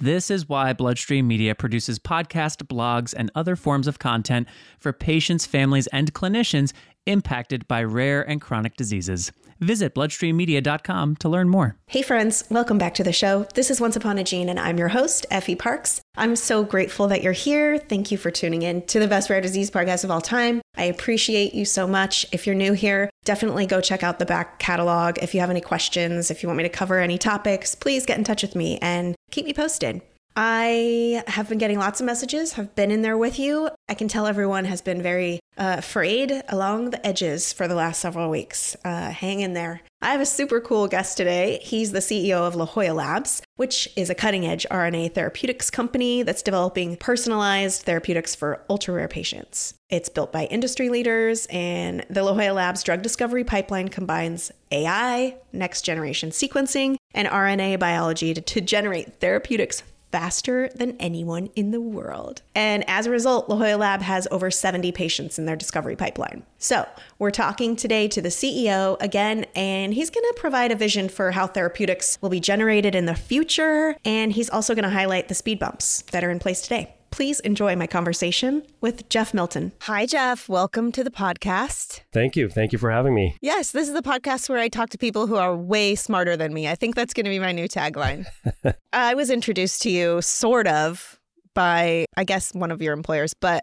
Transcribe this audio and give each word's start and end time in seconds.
This 0.00 0.28
is 0.28 0.48
why 0.48 0.72
Bloodstream 0.72 1.28
Media 1.28 1.54
produces 1.54 2.00
podcast, 2.00 2.64
blogs, 2.66 3.14
and 3.16 3.30
other 3.36 3.54
forms 3.54 3.86
of 3.86 4.00
content 4.00 4.48
for 4.80 4.92
patients, 4.92 5.46
families, 5.46 5.86
and 5.88 6.12
clinicians 6.12 6.72
impacted 7.06 7.68
by 7.68 7.84
rare 7.84 8.28
and 8.28 8.40
chronic 8.40 8.76
diseases. 8.76 9.30
Visit 9.60 9.94
bloodstreammedia.com 9.94 11.16
to 11.16 11.28
learn 11.28 11.48
more. 11.48 11.76
Hey, 11.86 12.02
friends, 12.02 12.42
welcome 12.50 12.76
back 12.76 12.94
to 12.94 13.04
the 13.04 13.12
show. 13.12 13.46
This 13.54 13.70
is 13.70 13.80
Once 13.80 13.94
Upon 13.94 14.18
a 14.18 14.24
Gene, 14.24 14.48
and 14.48 14.58
I'm 14.58 14.78
your 14.78 14.88
host, 14.88 15.26
Effie 15.30 15.54
Parks. 15.54 16.02
I'm 16.16 16.34
so 16.34 16.64
grateful 16.64 17.06
that 17.08 17.22
you're 17.22 17.32
here. 17.32 17.78
Thank 17.78 18.10
you 18.10 18.18
for 18.18 18.32
tuning 18.32 18.62
in 18.62 18.82
to 18.86 18.98
the 18.98 19.06
best 19.06 19.30
rare 19.30 19.40
disease 19.40 19.70
podcast 19.70 20.02
of 20.02 20.10
all 20.10 20.20
time. 20.20 20.60
I 20.76 20.84
appreciate 20.84 21.54
you 21.54 21.64
so 21.64 21.86
much. 21.86 22.26
If 22.32 22.46
you're 22.46 22.56
new 22.56 22.72
here, 22.72 23.10
definitely 23.24 23.66
go 23.66 23.80
check 23.80 24.02
out 24.02 24.18
the 24.18 24.26
back 24.26 24.58
catalog. 24.58 25.18
If 25.18 25.34
you 25.34 25.40
have 25.40 25.50
any 25.50 25.60
questions, 25.60 26.30
if 26.30 26.42
you 26.42 26.48
want 26.48 26.58
me 26.58 26.62
to 26.62 26.68
cover 26.68 26.98
any 26.98 27.18
topics, 27.18 27.74
please 27.74 28.06
get 28.06 28.18
in 28.18 28.24
touch 28.24 28.42
with 28.42 28.54
me 28.54 28.78
and 28.80 29.16
keep 29.30 29.46
me 29.46 29.52
posted. 29.52 30.02
I 30.36 31.22
have 31.28 31.48
been 31.48 31.58
getting 31.58 31.78
lots 31.78 32.00
of 32.00 32.06
messages, 32.06 32.54
have 32.54 32.74
been 32.74 32.90
in 32.90 33.02
there 33.02 33.16
with 33.16 33.38
you. 33.38 33.70
I 33.88 33.94
can 33.94 34.08
tell 34.08 34.26
everyone 34.26 34.64
has 34.64 34.82
been 34.82 35.00
very 35.00 35.38
uh, 35.56 35.80
frayed 35.80 36.42
along 36.48 36.90
the 36.90 37.06
edges 37.06 37.52
for 37.52 37.68
the 37.68 37.76
last 37.76 38.00
several 38.00 38.28
weeks. 38.28 38.76
Uh, 38.84 39.10
hang 39.10 39.40
in 39.40 39.52
there. 39.54 39.82
I 40.02 40.10
have 40.10 40.20
a 40.20 40.26
super 40.26 40.60
cool 40.60 40.88
guest 40.88 41.16
today. 41.16 41.60
He's 41.62 41.92
the 41.92 42.00
CEO 42.00 42.38
of 42.38 42.56
La 42.56 42.66
Jolla 42.66 42.92
Labs, 42.94 43.42
which 43.56 43.88
is 43.96 44.10
a 44.10 44.14
cutting 44.14 44.44
edge 44.44 44.66
RNA 44.72 45.14
therapeutics 45.14 45.70
company 45.70 46.24
that's 46.24 46.42
developing 46.42 46.96
personalized 46.96 47.82
therapeutics 47.82 48.34
for 48.34 48.64
ultra 48.68 48.94
rare 48.94 49.08
patients. 49.08 49.74
It's 49.88 50.08
built 50.08 50.32
by 50.32 50.46
industry 50.46 50.88
leaders, 50.88 51.46
and 51.46 52.04
the 52.10 52.24
La 52.24 52.34
Jolla 52.34 52.54
Labs 52.54 52.82
drug 52.82 53.02
discovery 53.02 53.44
pipeline 53.44 53.88
combines 53.88 54.50
AI, 54.72 55.36
next 55.52 55.82
generation 55.82 56.30
sequencing, 56.30 56.96
and 57.14 57.28
RNA 57.28 57.78
biology 57.78 58.34
to, 58.34 58.40
to 58.40 58.60
generate 58.60 59.20
therapeutics 59.20 59.84
faster 60.14 60.68
than 60.76 60.96
anyone 61.00 61.50
in 61.56 61.72
the 61.72 61.80
world. 61.80 62.40
And 62.54 62.88
as 62.88 63.06
a 63.06 63.10
result, 63.10 63.48
La 63.48 63.56
Jolla 63.56 63.76
Lab 63.76 64.00
has 64.00 64.28
over 64.30 64.48
70 64.48 64.92
patients 64.92 65.40
in 65.40 65.44
their 65.44 65.56
discovery 65.56 65.96
pipeline. 65.96 66.44
So 66.56 66.86
we're 67.18 67.32
talking 67.32 67.74
today 67.74 68.06
to 68.06 68.22
the 68.22 68.28
CEO 68.28 68.96
again, 69.00 69.44
and 69.56 69.92
he's 69.92 70.10
going 70.10 70.22
to 70.22 70.34
provide 70.40 70.70
a 70.70 70.76
vision 70.76 71.08
for 71.08 71.32
how 71.32 71.48
therapeutics 71.48 72.16
will 72.22 72.28
be 72.28 72.38
generated 72.38 72.94
in 72.94 73.06
the 73.06 73.16
future. 73.16 73.96
And 74.04 74.32
he's 74.32 74.48
also 74.48 74.76
going 74.76 74.84
to 74.84 74.88
highlight 74.88 75.26
the 75.26 75.34
speed 75.34 75.58
bumps 75.58 76.02
that 76.12 76.22
are 76.22 76.30
in 76.30 76.38
place 76.38 76.62
today. 76.62 76.94
Please 77.14 77.38
enjoy 77.40 77.76
my 77.76 77.86
conversation 77.86 78.64
with 78.80 79.08
Jeff 79.08 79.32
Milton. 79.32 79.70
Hi, 79.82 80.04
Jeff. 80.04 80.48
Welcome 80.48 80.90
to 80.90 81.04
the 81.04 81.12
podcast. 81.12 82.00
Thank 82.12 82.34
you. 82.34 82.48
Thank 82.48 82.72
you 82.72 82.78
for 82.78 82.90
having 82.90 83.14
me. 83.14 83.36
Yes, 83.40 83.70
this 83.70 83.86
is 83.86 83.94
the 83.94 84.02
podcast 84.02 84.48
where 84.48 84.58
I 84.58 84.66
talk 84.66 84.90
to 84.90 84.98
people 84.98 85.28
who 85.28 85.36
are 85.36 85.54
way 85.54 85.94
smarter 85.94 86.36
than 86.36 86.52
me. 86.52 86.66
I 86.66 86.74
think 86.74 86.96
that's 86.96 87.14
going 87.14 87.22
to 87.22 87.30
be 87.30 87.38
my 87.38 87.52
new 87.52 87.68
tagline. 87.68 88.26
I 88.92 89.14
was 89.14 89.30
introduced 89.30 89.80
to 89.82 89.90
you 89.90 90.22
sort 90.22 90.66
of 90.66 91.20
by, 91.54 92.06
I 92.16 92.24
guess, 92.24 92.52
one 92.52 92.72
of 92.72 92.82
your 92.82 92.92
employers, 92.92 93.32
but 93.32 93.62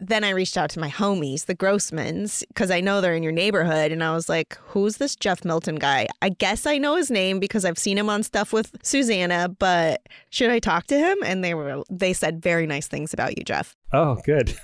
then 0.00 0.24
I 0.24 0.30
reached 0.30 0.56
out 0.56 0.70
to 0.70 0.80
my 0.80 0.90
homies, 0.90 1.46
the 1.46 1.54
Grossmans, 1.54 2.42
because 2.48 2.70
I 2.70 2.80
know 2.80 3.00
they're 3.00 3.14
in 3.14 3.22
your 3.22 3.32
neighborhood. 3.32 3.92
And 3.92 4.02
I 4.02 4.14
was 4.14 4.28
like, 4.28 4.56
who's 4.66 4.96
this 4.96 5.16
Jeff 5.16 5.44
Milton 5.44 5.76
guy? 5.76 6.08
I 6.22 6.30
guess 6.30 6.66
I 6.66 6.78
know 6.78 6.96
his 6.96 7.10
name 7.10 7.38
because 7.38 7.64
I've 7.64 7.78
seen 7.78 7.98
him 7.98 8.08
on 8.08 8.22
stuff 8.22 8.52
with 8.52 8.76
Susanna, 8.82 9.48
but 9.48 10.02
should 10.30 10.50
I 10.50 10.58
talk 10.58 10.86
to 10.88 10.98
him? 10.98 11.18
And 11.24 11.44
they 11.44 11.54
were 11.54 11.82
they 11.90 12.12
said 12.12 12.42
very 12.42 12.66
nice 12.66 12.88
things 12.88 13.12
about 13.12 13.36
you, 13.36 13.44
Jeff. 13.44 13.74
Oh, 13.92 14.16
good. 14.24 14.56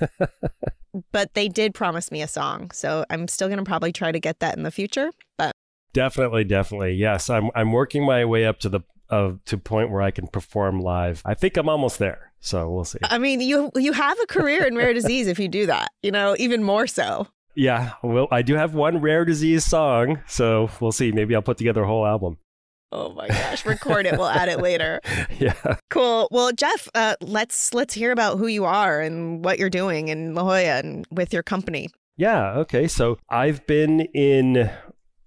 but 1.13 1.35
they 1.35 1.49
did 1.49 1.75
promise 1.75 2.11
me 2.11 2.23
a 2.23 2.29
song. 2.29 2.71
So 2.73 3.05
I'm 3.11 3.29
still 3.29 3.49
gonna 3.49 3.65
probably 3.65 3.93
try 3.93 4.13
to 4.13 4.21
get 4.21 4.41
that 4.41 4.57
in 4.57 4.63
the 4.63 4.71
future. 4.71 5.11
But 5.37 5.53
definitely, 5.93 6.45
definitely. 6.45 6.95
Yes. 6.95 7.31
I'm 7.31 7.51
I'm 7.55 7.73
working 7.73 8.05
my 8.05 8.25
way 8.25 8.47
up 8.47 8.59
to 8.61 8.69
the 8.69 8.81
uh, 9.11 9.33
to 9.45 9.59
point 9.59 9.91
where 9.91 10.03
I 10.03 10.11
can 10.11 10.29
perform 10.29 10.81
live. 10.81 11.23
I 11.25 11.35
think 11.35 11.57
I'm 11.57 11.69
almost 11.69 11.99
there. 11.99 12.30
So 12.41 12.71
we'll 12.71 12.85
see. 12.85 12.99
I 13.03 13.19
mean, 13.19 13.41
you 13.41 13.71
you 13.77 13.93
have 13.93 14.19
a 14.21 14.27
career 14.27 14.65
in 14.65 14.77
rare 14.77 14.95
disease 14.95 15.27
if 15.27 15.39
you 15.39 15.49
do 15.49 15.67
that. 15.67 15.91
You 16.03 16.11
know, 16.11 16.35
even 16.39 16.63
more 16.63 16.87
so. 16.87 17.29
Yeah, 17.55 17.93
well, 18.03 18.29
I 18.31 18.43
do 18.43 18.55
have 18.55 18.75
one 18.75 19.01
rare 19.01 19.25
disease 19.25 19.65
song, 19.65 20.23
so 20.27 20.71
we'll 20.81 20.93
see. 20.93 21.13
Maybe 21.13 21.35
I'll 21.35 21.43
put 21.43 21.59
together 21.59 21.83
a 21.83 21.87
whole 21.87 22.07
album. 22.07 22.39
Oh 22.93 23.13
my 23.13 23.29
gosh, 23.29 23.65
record 23.67 24.07
it. 24.07 24.13
We'll 24.19 24.27
add 24.29 24.49
it 24.49 24.61
later. 24.61 25.01
Yeah. 25.39 25.77
Cool. 25.89 26.29
Well, 26.31 26.53
Jeff, 26.53 26.89
uh, 26.95 27.15
let's 27.23 27.73
let's 27.73 27.95
hear 27.95 28.13
about 28.13 28.39
who 28.39 28.47
you 28.47 28.65
are 28.67 29.01
and 29.01 29.43
what 29.45 29.59
you're 29.59 29.71
doing 29.71 30.09
in 30.09 30.35
La 30.35 30.43
Jolla 30.43 30.63
and 30.63 31.07
with 31.11 31.33
your 31.33 31.43
company. 31.43 31.89
Yeah. 32.17 32.53
Okay. 32.59 32.87
So 32.89 33.19
I've 33.31 33.67
been 33.67 34.01
in 34.13 34.71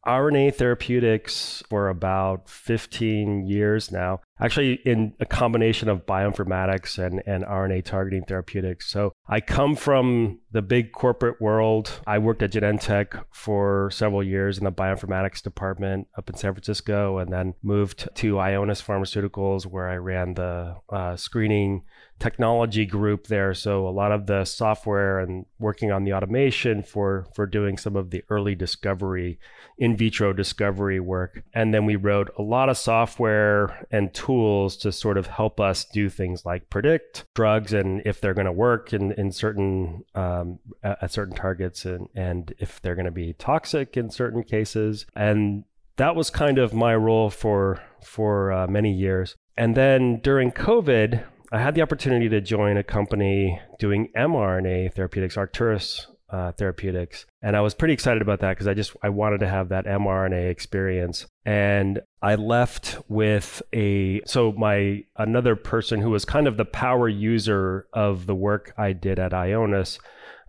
RNA 0.06 0.56
therapeutics 0.56 1.64
for 1.70 1.90
about 1.90 2.50
15 2.50 3.48
years 3.48 3.92
now, 3.92 4.20
actually, 4.40 4.74
in 4.86 5.14
a 5.20 5.26
combination 5.26 5.88
of 5.88 6.06
bioinformatics 6.06 6.98
and, 6.98 7.22
and 7.26 7.44
RNA 7.46 7.86
targeting 7.86 8.24
therapeutics. 8.26 8.90
So 8.90 9.14
I 9.28 9.40
come 9.40 9.76
from 9.76 10.40
the 10.52 10.62
big 10.62 10.92
corporate 10.92 11.42
world. 11.42 12.02
I 12.06 12.20
worked 12.20 12.44
at 12.44 12.52
Genentech 12.52 13.24
for 13.32 13.90
several 13.92 14.24
years 14.24 14.58
in 14.58 14.66
the 14.66 14.72
bioinformatics 14.72 15.42
department 15.42 16.08
up 16.18 16.30
in 16.30 16.36
San 16.36 16.54
Francisco, 16.54 17.18
and 17.18 17.32
then 17.32 17.54
moved 17.64 18.10
to 18.16 18.36
Ionis 18.36 18.84
Pharmaceuticals, 18.84 19.66
where 19.66 19.90
I 19.90 19.96
ran 19.96 20.34
the 20.34 20.76
uh, 20.90 21.16
screening 21.16 21.84
technology 22.24 22.86
group 22.86 23.28
there. 23.28 23.54
So 23.54 23.86
a 23.86 23.92
lot 23.92 24.14
of 24.14 24.28
the 24.28 24.46
software 24.46 25.20
and 25.20 25.46
working 25.60 25.92
on 25.92 26.06
the 26.06 26.14
automation 26.14 26.82
for 26.82 27.28
for 27.36 27.46
doing 27.46 27.78
some 27.78 27.98
of 27.98 28.12
the 28.12 28.24
early 28.30 28.56
discovery, 28.56 29.40
in 29.78 29.98
vitro 29.98 30.32
discovery 30.32 31.02
work. 31.02 31.44
And 31.54 31.74
then 31.74 31.86
we 31.86 31.98
wrote 31.98 32.30
a 32.40 32.42
lot 32.42 32.70
of 32.70 32.78
software 32.78 33.86
and 33.92 34.14
tools 34.14 34.78
to 34.78 34.94
sort 34.94 35.18
of 35.18 35.28
help 35.28 35.60
us 35.60 35.84
do 35.84 36.10
things 36.10 36.46
like 36.46 36.70
predict 36.70 37.26
drugs 37.36 37.74
and 37.74 38.02
if 38.06 38.22
they're 38.22 38.34
going 38.34 38.46
to 38.46 38.54
work 38.54 38.94
in 38.94 39.12
in 39.14 39.34
certain 39.34 40.06
um, 40.16 40.60
at 40.82 41.12
certain 41.12 41.36
targets 41.36 41.84
and 41.84 42.08
and 42.16 42.54
if 42.58 42.82
they're 42.82 42.96
going 42.96 43.06
to 43.06 43.12
be 43.12 43.34
toxic 43.34 43.98
in 43.98 44.10
certain 44.10 44.44
cases. 44.44 45.06
And 45.14 45.66
that 45.98 46.16
was 46.16 46.30
kind 46.30 46.58
of 46.58 46.74
my 46.74 46.96
role 46.96 47.30
for 47.30 47.84
for 48.02 48.54
uh, 48.54 48.68
many 48.68 48.94
years. 48.94 49.36
And 49.58 49.76
then 49.76 50.20
during 50.22 50.52
COVID, 50.52 51.24
I 51.54 51.60
had 51.60 51.76
the 51.76 51.84
opportunity 51.84 52.30
to 52.30 52.42
join 52.42 52.78
a 52.78 52.84
company 52.84 53.62
doing 53.78 54.12
mRNA 54.18 54.92
therapeutics, 54.96 55.38
Arcturus 55.38 56.08
uh, 56.32 56.52
Therapeutics, 56.54 57.28
and 57.44 57.56
I 57.56 57.62
was 57.62 57.76
pretty 57.76 57.94
excited 57.94 58.24
about 58.24 58.40
that 58.40 58.54
because 58.54 58.66
I 58.66 58.74
just 58.74 58.96
I 59.04 59.10
wanted 59.10 59.42
to 59.42 59.48
have 59.48 59.70
that 59.70 59.86
mRNA 59.86 60.50
experience. 60.50 61.28
And 61.46 62.02
I 62.24 62.34
left 62.34 62.98
with 63.08 63.62
a 63.72 64.22
so 64.26 64.52
my 64.54 65.04
another 65.16 65.56
person 65.56 66.02
who 66.02 66.10
was 66.10 66.26
kind 66.26 66.48
of 66.48 66.58
the 66.58 66.66
power 66.66 67.08
user 67.08 67.86
of 67.94 68.26
the 68.26 68.34
work 68.34 68.74
I 68.76 68.94
did 68.94 69.20
at 69.20 69.32
Ionis. 69.32 70.00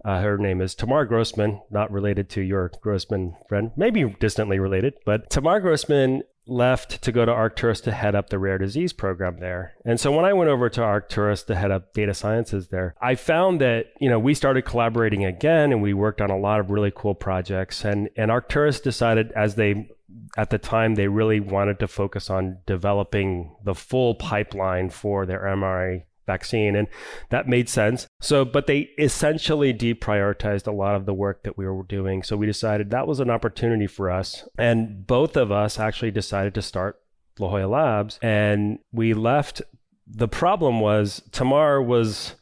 Uh, 0.06 0.22
her 0.22 0.38
name 0.38 0.62
is 0.62 0.74
Tamar 0.74 1.04
Grossman, 1.04 1.60
not 1.70 1.92
related 1.92 2.30
to 2.30 2.40
your 2.40 2.70
Grossman 2.80 3.36
friend, 3.46 3.72
maybe 3.76 4.04
distantly 4.20 4.58
related, 4.58 4.94
but 5.04 5.28
Tamar 5.28 5.60
Grossman 5.60 6.22
left 6.46 7.02
to 7.02 7.12
go 7.12 7.24
to 7.24 7.32
Arcturus 7.32 7.80
to 7.82 7.92
head 7.92 8.14
up 8.14 8.30
the 8.30 8.38
rare 8.38 8.58
disease 8.58 8.92
program 8.92 9.38
there. 9.40 9.74
And 9.84 9.98
so 9.98 10.12
when 10.12 10.24
I 10.24 10.32
went 10.32 10.50
over 10.50 10.68
to 10.68 10.82
Arcturus 10.82 11.42
to 11.44 11.54
head 11.54 11.70
up 11.70 11.94
data 11.94 12.14
sciences 12.14 12.68
there, 12.68 12.94
I 13.00 13.14
found 13.14 13.60
that, 13.60 13.86
you 14.00 14.10
know, 14.10 14.18
we 14.18 14.34
started 14.34 14.64
collaborating 14.64 15.24
again 15.24 15.72
and 15.72 15.82
we 15.82 15.94
worked 15.94 16.20
on 16.20 16.30
a 16.30 16.38
lot 16.38 16.60
of 16.60 16.70
really 16.70 16.92
cool 16.94 17.14
projects 17.14 17.84
and 17.84 18.08
and 18.16 18.30
Arcturus 18.30 18.80
decided 18.80 19.32
as 19.32 19.54
they 19.54 19.88
at 20.36 20.50
the 20.50 20.58
time 20.58 20.94
they 20.94 21.08
really 21.08 21.40
wanted 21.40 21.78
to 21.78 21.88
focus 21.88 22.30
on 22.30 22.58
developing 22.66 23.54
the 23.64 23.74
full 23.74 24.14
pipeline 24.14 24.90
for 24.90 25.26
their 25.26 25.40
mRNA 25.40 26.04
vaccine. 26.26 26.76
And 26.76 26.88
that 27.30 27.48
made 27.48 27.68
sense. 27.68 28.06
So, 28.24 28.46
but 28.46 28.66
they 28.66 28.88
essentially 28.96 29.74
deprioritized 29.74 30.66
a 30.66 30.72
lot 30.72 30.94
of 30.94 31.04
the 31.04 31.12
work 31.12 31.42
that 31.42 31.58
we 31.58 31.66
were 31.66 31.82
doing. 31.82 32.22
So 32.22 32.38
we 32.38 32.46
decided 32.46 32.88
that 32.88 33.06
was 33.06 33.20
an 33.20 33.28
opportunity 33.28 33.86
for 33.86 34.10
us. 34.10 34.48
And 34.56 35.06
both 35.06 35.36
of 35.36 35.52
us 35.52 35.78
actually 35.78 36.10
decided 36.10 36.54
to 36.54 36.62
start 36.62 36.98
La 37.38 37.50
Jolla 37.50 37.66
Labs. 37.66 38.18
And 38.22 38.78
we 38.92 39.12
left. 39.12 39.60
The 40.06 40.26
problem 40.26 40.80
was 40.80 41.22
Tamar 41.32 41.82
was 41.82 42.36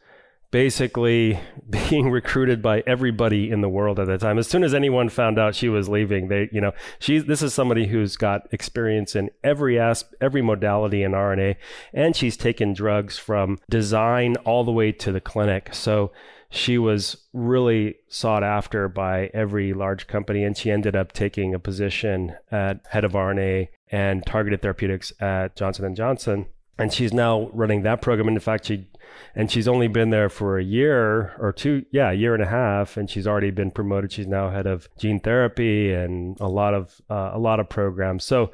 basically 0.52 1.40
being 1.70 2.10
recruited 2.10 2.62
by 2.62 2.84
everybody 2.86 3.50
in 3.50 3.60
the 3.60 3.68
world 3.68 3.98
at 3.98 4.06
that 4.06 4.20
time. 4.20 4.38
As 4.38 4.46
soon 4.46 4.62
as 4.62 4.72
anyone 4.72 5.08
found 5.08 5.36
out 5.36 5.56
she 5.56 5.68
was 5.68 5.88
leaving, 5.88 6.28
they, 6.28 6.48
you 6.52 6.60
know, 6.60 6.72
she's 7.00 7.24
this 7.24 7.42
is 7.42 7.52
somebody 7.52 7.88
who's 7.88 8.16
got 8.16 8.46
experience 8.52 9.16
in 9.16 9.30
every 9.42 9.80
asp- 9.80 10.12
every 10.20 10.42
modality 10.42 11.02
in 11.02 11.10
RNA, 11.12 11.56
and 11.92 12.14
she's 12.14 12.36
taken 12.36 12.72
drugs 12.72 13.18
from 13.18 13.58
design 13.68 14.36
all 14.44 14.62
the 14.62 14.70
way 14.70 14.92
to 14.92 15.10
the 15.10 15.20
clinic. 15.20 15.70
So 15.74 16.12
she 16.50 16.76
was 16.76 17.16
really 17.32 17.96
sought 18.08 18.44
after 18.44 18.86
by 18.86 19.30
every 19.32 19.72
large 19.72 20.06
company, 20.06 20.44
and 20.44 20.56
she 20.56 20.70
ended 20.70 20.94
up 20.94 21.12
taking 21.12 21.54
a 21.54 21.58
position 21.58 22.34
at 22.50 22.84
head 22.90 23.04
of 23.04 23.12
RNA 23.12 23.68
and 23.90 24.24
targeted 24.26 24.60
therapeutics 24.60 25.12
at 25.18 25.56
Johnson 25.56 25.86
and 25.86 25.96
Johnson. 25.96 26.46
And 26.78 26.92
she's 26.92 27.12
now 27.12 27.50
running 27.52 27.82
that 27.82 28.02
program. 28.02 28.28
And 28.28 28.36
in 28.36 28.40
fact, 28.40 28.66
she 28.66 28.86
and 29.34 29.50
she's 29.50 29.68
only 29.68 29.88
been 29.88 30.10
there 30.10 30.28
for 30.28 30.58
a 30.58 30.64
year 30.64 31.34
or 31.38 31.52
two 31.52 31.84
yeah 31.90 32.10
a 32.10 32.14
year 32.14 32.34
and 32.34 32.42
a 32.42 32.46
half. 32.46 32.96
And 32.96 33.08
she's 33.08 33.26
already 33.26 33.50
been 33.50 33.70
promoted. 33.70 34.12
She's 34.12 34.26
now 34.26 34.50
head 34.50 34.66
of 34.66 34.88
gene 34.98 35.20
therapy 35.20 35.92
and 35.92 36.38
a 36.40 36.48
lot 36.48 36.74
of 36.74 37.00
uh, 37.10 37.30
a 37.34 37.38
lot 37.38 37.60
of 37.60 37.68
programs. 37.68 38.24
So 38.24 38.50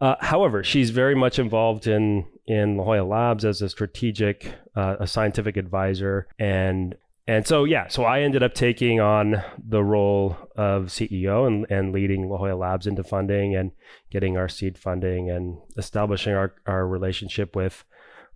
uh, 0.00 0.16
however 0.20 0.64
she's 0.64 0.90
very 0.90 1.14
much 1.14 1.38
involved 1.38 1.86
in 1.86 2.26
in 2.46 2.76
La 2.76 2.84
Jolla 2.84 3.04
Labs 3.04 3.44
as 3.44 3.62
a 3.62 3.68
strategic 3.68 4.52
uh, 4.74 4.96
a 4.98 5.06
scientific 5.06 5.56
advisor. 5.56 6.26
And 6.38 6.96
and 7.30 7.46
so 7.46 7.64
yeah 7.64 7.86
so 7.88 8.04
I 8.04 8.22
ended 8.22 8.42
up 8.42 8.54
taking 8.54 9.00
on 9.00 9.42
the 9.56 9.84
role 9.84 10.36
of 10.56 10.86
CEO 10.86 11.46
and, 11.46 11.66
and 11.70 11.92
leading 11.92 12.28
La 12.28 12.38
Jolla 12.38 12.56
Labs 12.56 12.86
into 12.86 13.04
funding 13.04 13.54
and 13.54 13.70
getting 14.10 14.36
our 14.36 14.48
seed 14.48 14.76
funding 14.76 15.30
and 15.30 15.58
establishing 15.76 16.34
our, 16.34 16.54
our 16.66 16.86
relationship 16.86 17.54
with 17.54 17.84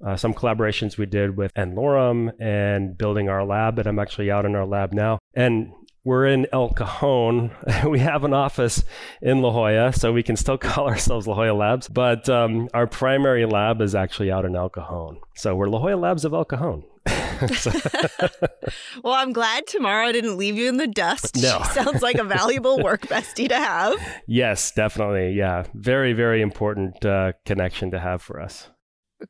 uh, 0.05 0.17
some 0.17 0.35
collaborations 0.35 0.97
we 0.97 1.07
did 1.07 1.37
with 1.37 1.53
n-Lorem 1.57 2.33
and 2.41 2.97
building 2.97 3.29
our 3.29 3.45
lab. 3.45 3.79
And 3.79 3.89
I'm 3.89 3.99
actually 3.99 4.31
out 4.31 4.45
in 4.45 4.55
our 4.55 4.67
lab 4.67 4.93
now. 4.93 5.19
And 5.35 5.73
we're 6.05 6.27
in 6.27 6.47
El 6.53 6.71
Cajon. 6.71 7.51
we 7.89 7.99
have 7.99 8.25
an 8.25 8.35
office 8.35 8.85
in 9.23 9.41
La 9.41 9.51
Jolla, 9.51 9.93
so 9.93 10.13
we 10.13 10.23
can 10.23 10.37
still 10.37 10.59
call 10.59 10.87
ourselves 10.89 11.27
La 11.27 11.35
Jolla 11.35 11.55
Labs. 11.55 11.89
But 11.89 12.29
um, 12.29 12.69
our 12.75 12.87
primary 12.87 13.47
lab 13.47 13.81
is 13.81 13.95
actually 13.95 14.31
out 14.31 14.45
in 14.45 14.55
El 14.55 14.69
Cajon. 14.69 15.19
So 15.35 15.57
we're 15.57 15.69
La 15.69 15.79
Jolla 15.81 15.97
Labs 15.97 16.25
of 16.25 16.35
El 16.35 16.45
Cajon. 16.45 16.85
well, 19.03 19.13
I'm 19.15 19.33
glad 19.33 19.67
Tamara 19.67 20.13
didn't 20.13 20.39
leave 20.39 20.57
you 20.57 20.69
in 20.69 20.77
the 20.77 20.87
dust. 20.87 21.37
No. 21.37 21.59
She 21.59 21.71
sounds 21.71 22.01
like 22.01 22.17
a 22.17 22.25
valuable 22.25 22.83
work 22.83 23.03
bestie 23.03 23.49
to 23.49 23.57
have. 23.57 23.97
Yes, 24.27 24.73
definitely. 24.73 25.33
Yeah. 25.33 25.65
Very, 25.75 26.13
very 26.13 26.41
important 26.41 27.05
uh, 27.05 27.33
connection 27.45 27.91
to 27.91 27.99
have 27.99 28.23
for 28.23 28.41
us. 28.41 28.69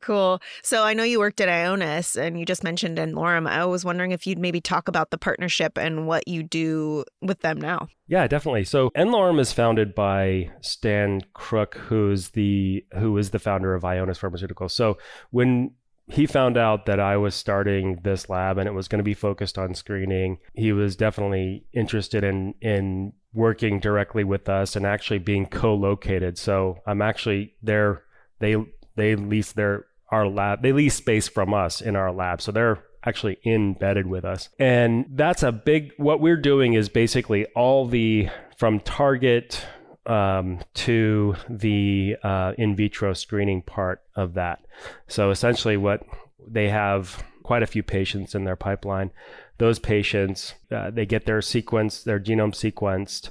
Cool. 0.01 0.41
So 0.63 0.83
I 0.83 0.93
know 0.93 1.03
you 1.03 1.19
worked 1.19 1.39
at 1.41 1.49
Ionis 1.49 2.19
and 2.19 2.39
you 2.39 2.45
just 2.45 2.63
mentioned 2.63 2.99
n-Lorem. 2.99 3.47
I 3.47 3.65
was 3.65 3.85
wondering 3.85 4.11
if 4.11 4.25
you'd 4.25 4.39
maybe 4.39 4.59
talk 4.59 4.87
about 4.87 5.11
the 5.11 5.17
partnership 5.17 5.77
and 5.77 6.07
what 6.07 6.27
you 6.27 6.43
do 6.43 7.05
with 7.21 7.41
them 7.41 7.59
now. 7.59 7.87
Yeah, 8.07 8.27
definitely. 8.27 8.65
So 8.65 8.91
n-Lorem 8.95 9.39
is 9.39 9.53
founded 9.53 9.95
by 9.95 10.51
Stan 10.61 11.21
Crooke, 11.33 11.75
who's 11.75 12.29
the 12.29 12.85
who 12.97 13.17
is 13.17 13.29
the 13.29 13.39
founder 13.39 13.73
of 13.73 13.83
Ionis 13.83 14.19
Pharmaceuticals. 14.19 14.71
So 14.71 14.97
when 15.31 15.71
he 16.07 16.25
found 16.25 16.57
out 16.57 16.85
that 16.85 16.99
I 16.99 17.17
was 17.17 17.33
starting 17.33 17.99
this 18.03 18.29
lab 18.29 18.57
and 18.57 18.67
it 18.67 18.73
was 18.73 18.87
going 18.87 18.99
to 18.99 19.03
be 19.03 19.15
focused 19.15 19.57
on 19.57 19.73
screening, 19.73 20.37
he 20.53 20.71
was 20.71 20.95
definitely 20.95 21.65
interested 21.73 22.23
in 22.23 22.53
in 22.61 23.13
working 23.33 23.79
directly 23.79 24.23
with 24.23 24.47
us 24.47 24.75
and 24.75 24.85
actually 24.85 25.19
being 25.19 25.45
co-located. 25.45 26.37
So 26.37 26.77
I'm 26.85 27.01
actually 27.01 27.55
there 27.61 28.03
they 28.39 28.55
they 28.95 29.15
lease 29.15 29.51
their 29.51 29.85
our 30.11 30.27
lab 30.27 30.61
they 30.61 30.71
lease 30.71 30.95
space 30.95 31.27
from 31.27 31.53
us 31.53 31.81
in 31.81 31.95
our 31.95 32.11
lab. 32.11 32.41
So 32.41 32.51
they're 32.51 32.83
actually 33.05 33.37
embedded 33.45 34.07
with 34.07 34.25
us. 34.25 34.49
And 34.59 35.05
that's 35.11 35.43
a 35.43 35.51
big 35.51 35.93
what 35.97 36.19
we're 36.19 36.41
doing 36.41 36.73
is 36.73 36.89
basically 36.89 37.45
all 37.55 37.87
the 37.87 38.29
from 38.57 38.79
target 38.79 39.65
um, 40.05 40.59
to 40.73 41.35
the 41.49 42.15
uh, 42.23 42.53
in 42.57 42.75
vitro 42.75 43.13
screening 43.13 43.61
part 43.61 44.01
of 44.15 44.33
that. 44.35 44.65
So 45.07 45.31
essentially 45.31 45.77
what 45.77 46.03
they 46.47 46.69
have 46.69 47.23
quite 47.43 47.63
a 47.63 47.67
few 47.67 47.83
patients 47.83 48.33
in 48.35 48.43
their 48.43 48.55
pipeline. 48.55 49.11
Those 49.57 49.79
patients 49.79 50.55
uh, 50.71 50.91
they 50.91 51.05
get 51.05 51.25
their 51.25 51.41
sequence 51.41 52.03
their 52.03 52.19
genome 52.19 52.53
sequenced 52.53 53.29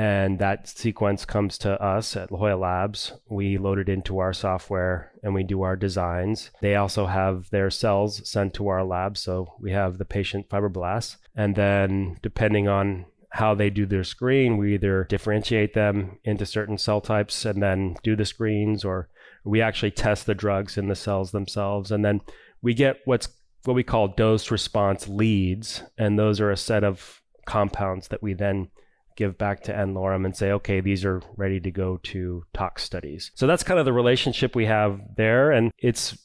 and 0.00 0.38
that 0.38 0.66
sequence 0.66 1.26
comes 1.26 1.58
to 1.58 1.78
us 1.78 2.16
at 2.16 2.32
La 2.32 2.38
Jolla 2.38 2.56
Labs. 2.56 3.12
We 3.28 3.58
load 3.58 3.78
it 3.78 3.90
into 3.90 4.18
our 4.18 4.32
software 4.32 5.12
and 5.22 5.34
we 5.34 5.42
do 5.42 5.60
our 5.60 5.76
designs. 5.76 6.50
They 6.62 6.74
also 6.74 7.04
have 7.04 7.50
their 7.50 7.68
cells 7.68 8.26
sent 8.26 8.54
to 8.54 8.68
our 8.68 8.82
lab. 8.82 9.18
So 9.18 9.56
we 9.60 9.72
have 9.72 9.98
the 9.98 10.06
patient 10.06 10.48
fibroblasts. 10.48 11.16
And 11.36 11.54
then, 11.54 12.16
depending 12.22 12.66
on 12.66 13.04
how 13.28 13.54
they 13.54 13.68
do 13.68 13.84
their 13.84 14.02
screen, 14.02 14.56
we 14.56 14.72
either 14.72 15.04
differentiate 15.04 15.74
them 15.74 16.18
into 16.24 16.46
certain 16.46 16.78
cell 16.78 17.02
types 17.02 17.44
and 17.44 17.62
then 17.62 17.94
do 18.02 18.16
the 18.16 18.24
screens, 18.24 18.86
or 18.86 19.10
we 19.44 19.60
actually 19.60 19.90
test 19.90 20.24
the 20.24 20.34
drugs 20.34 20.78
in 20.78 20.88
the 20.88 20.96
cells 20.96 21.30
themselves. 21.30 21.90
And 21.90 22.02
then 22.02 22.22
we 22.62 22.72
get 22.72 23.00
what's 23.04 23.28
what 23.66 23.74
we 23.74 23.82
call 23.82 24.08
dose 24.08 24.50
response 24.50 25.08
leads. 25.08 25.82
And 25.98 26.18
those 26.18 26.40
are 26.40 26.50
a 26.50 26.56
set 26.56 26.84
of 26.84 27.20
compounds 27.44 28.08
that 28.08 28.22
we 28.22 28.32
then 28.32 28.70
give 29.16 29.38
back 29.38 29.62
to 29.64 29.76
n-Lorem 29.76 30.24
and 30.24 30.36
say, 30.36 30.52
okay, 30.52 30.80
these 30.80 31.04
are 31.04 31.22
ready 31.36 31.60
to 31.60 31.70
go 31.70 31.98
to 32.04 32.44
tox 32.52 32.82
studies. 32.82 33.30
So 33.34 33.46
that's 33.46 33.62
kind 33.62 33.78
of 33.78 33.84
the 33.84 33.92
relationship 33.92 34.54
we 34.54 34.66
have 34.66 35.00
there. 35.16 35.50
And 35.50 35.72
it's 35.78 36.16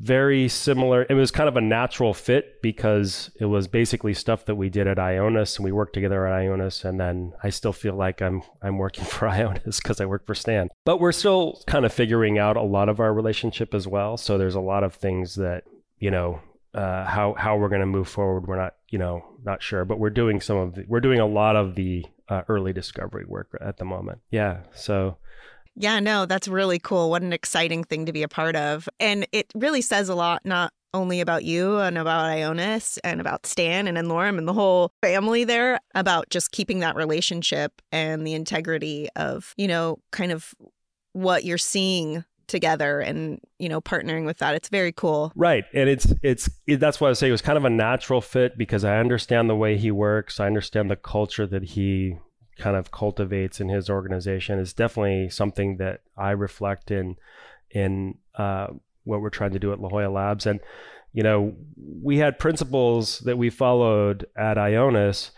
very 0.00 0.48
similar. 0.48 1.06
It 1.08 1.14
was 1.14 1.30
kind 1.30 1.48
of 1.48 1.56
a 1.56 1.60
natural 1.60 2.14
fit 2.14 2.62
because 2.62 3.30
it 3.38 3.44
was 3.44 3.68
basically 3.68 4.14
stuff 4.14 4.46
that 4.46 4.54
we 4.54 4.70
did 4.70 4.86
at 4.86 4.96
Ionis 4.96 5.56
and 5.56 5.64
we 5.64 5.72
worked 5.72 5.92
together 5.92 6.26
at 6.26 6.42
Ionis. 6.42 6.84
And 6.84 6.98
then 6.98 7.34
I 7.42 7.50
still 7.50 7.74
feel 7.74 7.94
like 7.94 8.22
I'm 8.22 8.42
I'm 8.62 8.78
working 8.78 9.04
for 9.16 9.28
Ionis 9.28 9.82
because 9.82 10.00
I 10.00 10.06
work 10.06 10.26
for 10.26 10.34
Stan. 10.34 10.70
But 10.86 11.00
we're 11.00 11.12
still 11.12 11.62
kind 11.66 11.84
of 11.84 11.92
figuring 11.92 12.38
out 12.38 12.56
a 12.56 12.62
lot 12.62 12.88
of 12.88 12.98
our 12.98 13.12
relationship 13.12 13.74
as 13.74 13.86
well. 13.86 14.16
So 14.16 14.38
there's 14.38 14.54
a 14.54 14.60
lot 14.60 14.84
of 14.84 14.94
things 14.94 15.34
that, 15.34 15.64
you 15.98 16.10
know, 16.10 16.40
uh, 16.72 17.04
how 17.04 17.34
how 17.36 17.58
we're 17.58 17.68
going 17.68 17.80
to 17.80 17.86
move 17.86 18.08
forward. 18.08 18.46
We're 18.46 18.56
not, 18.56 18.76
you 18.88 18.98
know, 18.98 19.22
not 19.44 19.62
sure, 19.62 19.84
but 19.84 19.98
we're 19.98 20.10
doing 20.10 20.40
some 20.40 20.56
of 20.56 20.74
the, 20.76 20.84
we're 20.88 21.00
doing 21.00 21.20
a 21.20 21.26
lot 21.26 21.56
of 21.56 21.74
the 21.74 22.06
uh, 22.30 22.42
early 22.48 22.72
discovery 22.72 23.24
work 23.26 23.48
at 23.60 23.76
the 23.76 23.84
moment. 23.84 24.20
Yeah. 24.30 24.60
So. 24.74 25.18
Yeah, 25.76 26.00
no, 26.00 26.26
that's 26.26 26.48
really 26.48 26.78
cool. 26.78 27.10
What 27.10 27.22
an 27.22 27.32
exciting 27.32 27.84
thing 27.84 28.06
to 28.06 28.12
be 28.12 28.22
a 28.22 28.28
part 28.28 28.56
of. 28.56 28.88
And 28.98 29.26
it 29.32 29.52
really 29.54 29.82
says 29.82 30.08
a 30.08 30.14
lot, 30.14 30.42
not 30.44 30.72
only 30.92 31.20
about 31.20 31.44
you 31.44 31.78
and 31.78 31.96
about 31.96 32.24
Ionis 32.24 32.98
and 33.04 33.20
about 33.20 33.46
Stan 33.46 33.86
and 33.86 33.96
n-Lorem 33.96 34.38
and 34.38 34.48
the 34.48 34.52
whole 34.52 34.92
family 35.00 35.44
there, 35.44 35.78
about 35.94 36.28
just 36.30 36.50
keeping 36.50 36.80
that 36.80 36.96
relationship 36.96 37.80
and 37.92 38.26
the 38.26 38.34
integrity 38.34 39.08
of, 39.14 39.54
you 39.56 39.68
know, 39.68 39.98
kind 40.10 40.32
of 40.32 40.52
what 41.12 41.44
you're 41.44 41.58
seeing 41.58 42.24
together 42.50 43.00
and 43.00 43.40
you 43.58 43.68
know 43.68 43.80
partnering 43.80 44.26
with 44.26 44.38
that. 44.38 44.54
It's 44.54 44.68
very 44.68 44.92
cool. 44.92 45.32
Right. 45.34 45.64
And 45.72 45.88
it's 45.88 46.12
it's 46.22 46.50
it, 46.66 46.80
that's 46.80 47.00
why 47.00 47.08
i 47.08 47.12
say 47.12 47.28
it 47.28 47.32
was 47.32 47.42
kind 47.42 47.56
of 47.56 47.64
a 47.64 47.70
natural 47.70 48.20
fit 48.20 48.58
because 48.58 48.84
i 48.84 48.98
understand 48.98 49.48
the 49.48 49.56
way 49.56 49.78
he 49.78 49.90
works. 49.90 50.40
I 50.40 50.46
understand 50.46 50.90
the 50.90 50.96
culture 50.96 51.46
that 51.46 51.62
he 51.62 52.16
kind 52.58 52.76
of 52.76 52.90
cultivates 52.90 53.60
in 53.60 53.68
his 53.68 53.88
organization. 53.88 54.58
Is 54.58 54.74
definitely 54.74 55.30
something 55.30 55.78
that 55.78 56.00
i 56.16 56.30
reflect 56.30 56.90
in 56.90 57.16
in 57.70 58.18
uh, 58.34 58.66
what 59.04 59.20
we're 59.20 59.30
trying 59.30 59.52
to 59.52 59.58
do 59.58 59.72
at 59.72 59.80
la 59.80 59.88
jolla 59.88 60.10
labs. 60.10 60.46
And 60.46 60.60
you 61.12 61.22
know 61.22 61.54
we 62.02 62.18
had 62.18 62.38
principles 62.38 63.20
that 63.20 63.38
we 63.38 63.50
followed 63.50 64.26
at 64.36 64.56
ionis. 64.56 65.30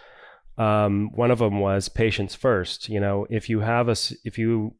Um, 0.58 1.10
one 1.14 1.30
of 1.30 1.38
them 1.38 1.60
was 1.60 1.88
patients 1.88 2.34
first. 2.34 2.88
You 2.88 3.00
know 3.00 3.26
if 3.30 3.48
you 3.48 3.60
have 3.60 3.88
a 3.88 3.96
if 4.24 4.38
you 4.38 4.74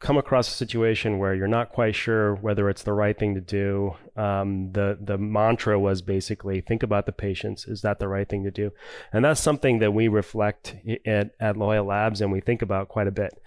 come 0.00 0.16
across 0.16 0.48
a 0.48 0.52
situation 0.52 1.18
where 1.18 1.34
you're 1.34 1.48
not 1.48 1.70
quite 1.70 1.94
sure 1.94 2.36
whether 2.36 2.68
it's 2.68 2.84
the 2.84 2.92
right 2.92 3.18
thing 3.18 3.34
to 3.34 3.40
do, 3.40 3.96
um, 4.16 4.70
the 4.72 4.96
the 5.00 5.18
mantra 5.18 5.78
was 5.78 6.02
basically 6.02 6.60
think 6.60 6.82
about 6.82 7.06
the 7.06 7.12
patients. 7.12 7.66
Is 7.66 7.82
that 7.82 7.98
the 7.98 8.08
right 8.08 8.28
thing 8.28 8.44
to 8.44 8.50
do? 8.50 8.70
And 9.12 9.24
that's 9.24 9.40
something 9.40 9.80
that 9.80 9.92
we 9.92 10.06
reflect 10.06 10.76
at, 11.04 11.32
at 11.40 11.56
La 11.56 11.80
Labs 11.80 12.20
and 12.20 12.30
we 12.30 12.40
think 12.40 12.62
about 12.62 12.88
quite 12.88 13.08
a 13.08 13.12
bit. 13.12 13.42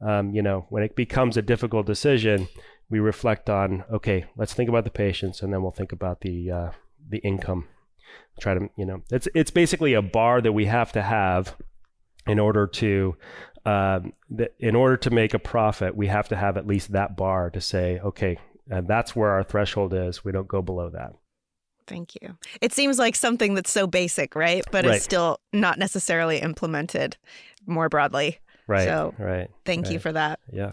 Um, 0.00 0.34
you 0.34 0.42
know, 0.42 0.66
when 0.68 0.82
it 0.82 0.96
becomes 0.96 1.36
a 1.36 1.42
difficult 1.42 1.86
decision, 1.86 2.48
we 2.90 2.98
reflect 2.98 3.48
on 3.48 3.84
okay, 3.92 4.24
let's 4.36 4.52
think 4.52 4.68
about 4.68 4.84
the 4.84 4.90
patients, 4.90 5.42
and 5.42 5.52
then 5.52 5.62
we'll 5.62 5.70
think 5.70 5.92
about 5.92 6.22
the 6.22 6.50
uh, 6.50 6.70
the 7.08 7.18
income. 7.18 7.68
Try 8.40 8.54
to 8.54 8.68
you 8.76 8.84
know, 8.84 9.02
it's 9.12 9.28
it's 9.32 9.52
basically 9.52 9.94
a 9.94 10.02
bar 10.02 10.40
that 10.40 10.52
we 10.52 10.66
have 10.66 10.90
to 10.92 11.02
have 11.02 11.56
in 12.26 12.38
order 12.38 12.66
to 12.66 13.16
um, 13.66 14.12
in 14.58 14.74
order 14.76 14.96
to 14.98 15.10
make 15.10 15.34
a 15.34 15.38
profit, 15.38 15.96
we 15.96 16.06
have 16.08 16.28
to 16.28 16.36
have 16.36 16.56
at 16.56 16.66
least 16.66 16.92
that 16.92 17.16
bar 17.16 17.50
to 17.50 17.60
say, 17.60 17.98
okay, 18.00 18.38
and 18.70 18.86
that's 18.86 19.14
where 19.16 19.30
our 19.30 19.42
threshold 19.42 19.94
is. 19.94 20.24
We 20.24 20.32
don't 20.32 20.48
go 20.48 20.62
below 20.62 20.90
that. 20.90 21.12
Thank 21.86 22.14
you. 22.20 22.38
It 22.62 22.72
seems 22.72 22.98
like 22.98 23.14
something 23.14 23.54
that's 23.54 23.70
so 23.70 23.86
basic, 23.86 24.34
right? 24.34 24.64
But 24.70 24.84
Right. 24.86 24.96
it's 24.96 25.04
still 25.04 25.38
not 25.52 25.78
necessarily 25.78 26.38
implemented 26.38 27.16
more 27.66 27.88
broadly. 27.88 28.38
Right. 28.66 28.88
So, 28.88 29.14
right. 29.18 29.50
Thank 29.66 29.90
you 29.90 29.98
for 29.98 30.12
that. 30.12 30.40
Yeah. 30.50 30.72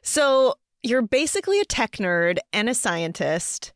So, 0.00 0.54
you're 0.82 1.02
basically 1.02 1.60
a 1.60 1.64
tech 1.66 1.92
nerd 1.92 2.38
and 2.52 2.68
a 2.70 2.74
scientist, 2.74 3.72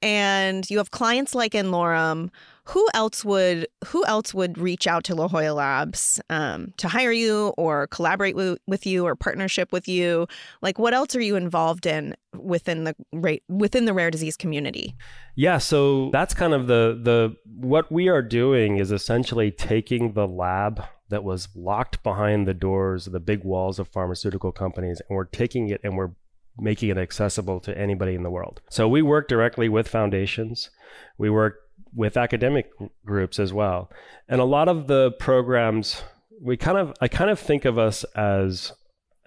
and 0.00 0.68
you 0.70 0.78
have 0.78 0.90
clients 0.90 1.34
like 1.34 1.54
n-Lorem. 1.54 2.30
Who 2.68 2.86
else 2.94 3.24
would 3.24 3.68
who 3.86 4.04
else 4.06 4.34
would 4.34 4.58
reach 4.58 4.86
out 4.86 5.04
to 5.04 5.14
La 5.14 5.28
Jolla 5.28 5.52
Labs 5.52 6.20
um, 6.30 6.72
to 6.78 6.88
hire 6.88 7.12
you 7.12 7.54
or 7.56 7.86
collaborate 7.88 8.34
with, 8.34 8.58
with 8.66 8.86
you 8.86 9.06
or 9.06 9.14
partnership 9.14 9.72
with 9.72 9.86
you? 9.86 10.26
Like, 10.62 10.78
what 10.78 10.92
else 10.92 11.14
are 11.14 11.20
you 11.20 11.36
involved 11.36 11.86
in 11.86 12.16
within 12.34 12.84
the 12.84 12.96
rate 13.12 13.44
within 13.48 13.84
the 13.84 13.94
rare 13.94 14.10
disease 14.10 14.36
community? 14.36 14.96
Yeah, 15.36 15.58
so 15.58 16.10
that's 16.10 16.34
kind 16.34 16.54
of 16.54 16.66
the 16.66 16.98
the 17.00 17.36
what 17.44 17.90
we 17.92 18.08
are 18.08 18.22
doing 18.22 18.78
is 18.78 18.90
essentially 18.90 19.50
taking 19.50 20.12
the 20.12 20.26
lab 20.26 20.82
that 21.08 21.22
was 21.22 21.48
locked 21.54 22.02
behind 22.02 22.48
the 22.48 22.54
doors, 22.54 23.04
the 23.06 23.20
big 23.20 23.44
walls 23.44 23.78
of 23.78 23.88
pharmaceutical 23.88 24.50
companies, 24.50 25.00
and 25.08 25.16
we're 25.16 25.24
taking 25.24 25.68
it 25.68 25.80
and 25.84 25.96
we're 25.96 26.12
making 26.58 26.88
it 26.88 26.98
accessible 26.98 27.60
to 27.60 27.76
anybody 27.78 28.14
in 28.14 28.22
the 28.22 28.30
world. 28.30 28.60
So 28.70 28.88
we 28.88 29.02
work 29.02 29.28
directly 29.28 29.68
with 29.68 29.88
foundations. 29.88 30.70
We 31.18 31.30
work 31.30 31.58
with 31.96 32.16
academic 32.16 32.70
groups 33.04 33.40
as 33.40 33.52
well. 33.52 33.90
And 34.28 34.40
a 34.40 34.44
lot 34.44 34.68
of 34.68 34.86
the 34.86 35.12
programs 35.18 36.02
we 36.40 36.56
kind 36.56 36.78
of 36.78 36.94
I 37.00 37.08
kind 37.08 37.30
of 37.30 37.38
think 37.38 37.64
of 37.64 37.78
us 37.78 38.04
as 38.14 38.72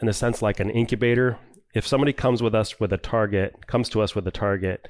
in 0.02 0.08
a 0.08 0.14
sense 0.14 0.42
like 0.42 0.60
an 0.60 0.70
incubator. 0.70 1.38
If 1.74 1.86
somebody 1.86 2.14
comes 2.14 2.42
with 2.42 2.56
us 2.56 2.80
with 2.80 2.94
a 2.94 2.98
target, 2.98 3.68
comes 3.68 3.90
to 3.90 4.02
us 4.02 4.16
with 4.16 4.28
a 4.28 4.32
target, 4.32 4.88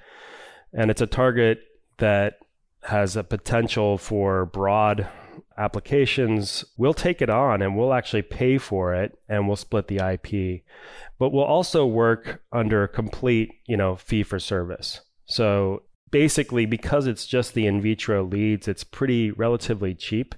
and 0.74 0.91
it's 0.91 1.01
a 1.01 1.07
target 1.07 1.62
that 1.98 2.39
has 2.83 3.15
a 3.15 3.24
potential 3.24 3.98
for 3.98 4.45
broad 4.45 5.09
applications, 5.57 6.63
we'll 6.77 6.93
take 6.93 7.21
it 7.21 7.29
on 7.29 7.62
and 7.62 7.75
we'll 7.75 7.93
actually 7.93 8.21
pay 8.21 8.57
for 8.57 8.93
it 8.93 9.17
and 9.27 9.45
we'll 9.45 9.57
split 9.57 9.89
the 9.89 9.98
IP. 9.98 10.63
But 11.17 11.33
we'll 11.33 11.43
also 11.43 11.86
work 11.86 12.41
under 12.53 12.88
complete, 12.88 13.51
you 13.65 13.75
know, 13.75 13.98
fee 13.98 14.24
for 14.24 14.39
service. 14.39 15.01
So 15.25 15.83
basically 16.11 16.65
because 16.65 17.07
it's 17.07 17.25
just 17.25 17.53
the 17.53 17.67
in 17.67 17.81
vitro 17.81 18.23
leads, 18.23 18.67
it's 18.67 18.83
pretty 18.83 19.31
relatively 19.31 19.93
cheap 19.93 20.35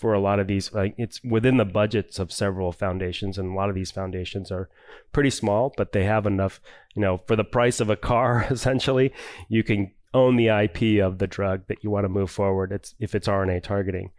for 0.00 0.12
a 0.12 0.20
lot 0.20 0.40
of 0.40 0.48
these 0.48 0.72
like 0.72 0.94
it's 0.98 1.22
within 1.22 1.56
the 1.56 1.64
budgets 1.64 2.18
of 2.18 2.32
several 2.32 2.72
foundations 2.72 3.38
and 3.38 3.52
a 3.52 3.54
lot 3.54 3.68
of 3.68 3.76
these 3.76 3.92
foundations 3.92 4.50
are 4.50 4.68
pretty 5.12 5.30
small 5.30 5.72
but 5.76 5.92
they 5.92 6.04
have 6.04 6.26
enough 6.26 6.60
you 6.96 7.00
know 7.00 7.22
for 7.28 7.36
the 7.36 7.44
price 7.44 7.78
of 7.78 7.88
a 7.88 7.96
car 7.96 8.44
essentially 8.50 9.12
you 9.48 9.62
can 9.62 9.92
own 10.12 10.34
the 10.34 10.48
ip 10.48 11.00
of 11.00 11.18
the 11.18 11.28
drug 11.28 11.62
that 11.68 11.84
you 11.84 11.90
want 11.90 12.04
to 12.04 12.08
move 12.08 12.30
forward 12.30 12.72
it's 12.72 12.96
if 12.98 13.14
it's 13.14 13.28
rna 13.28 13.62
targeting. 13.62 14.10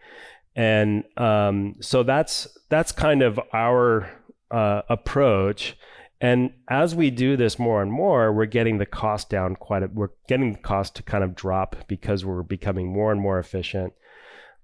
And 0.55 1.03
um, 1.17 1.75
so 1.81 2.03
that's 2.03 2.47
that's 2.69 2.91
kind 2.91 3.21
of 3.21 3.39
our 3.53 4.09
uh, 4.49 4.83
approach 4.89 5.77
and 6.25 6.51
as 6.69 6.95
we 6.95 7.09
do 7.09 7.37
this 7.37 7.59
more 7.59 7.81
and 7.81 7.91
more 7.91 8.33
we're 8.33 8.45
getting 8.45 8.77
the 8.77 8.85
cost 8.85 9.29
down 9.29 9.55
quite 9.55 9.83
a 9.83 9.89
we're 9.93 10.09
getting 10.27 10.53
the 10.53 10.59
cost 10.59 10.95
to 10.95 11.03
kind 11.03 11.23
of 11.23 11.35
drop 11.35 11.75
because 11.87 12.25
we're 12.25 12.43
becoming 12.43 12.91
more 12.91 13.11
and 13.11 13.21
more 13.21 13.39
efficient 13.39 13.93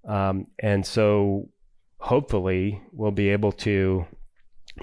um, 0.07 0.47
and 0.59 0.85
so 0.85 1.49
hopefully 1.99 2.81
we'll 2.91 3.11
be 3.11 3.29
able 3.29 3.51
to 3.51 4.05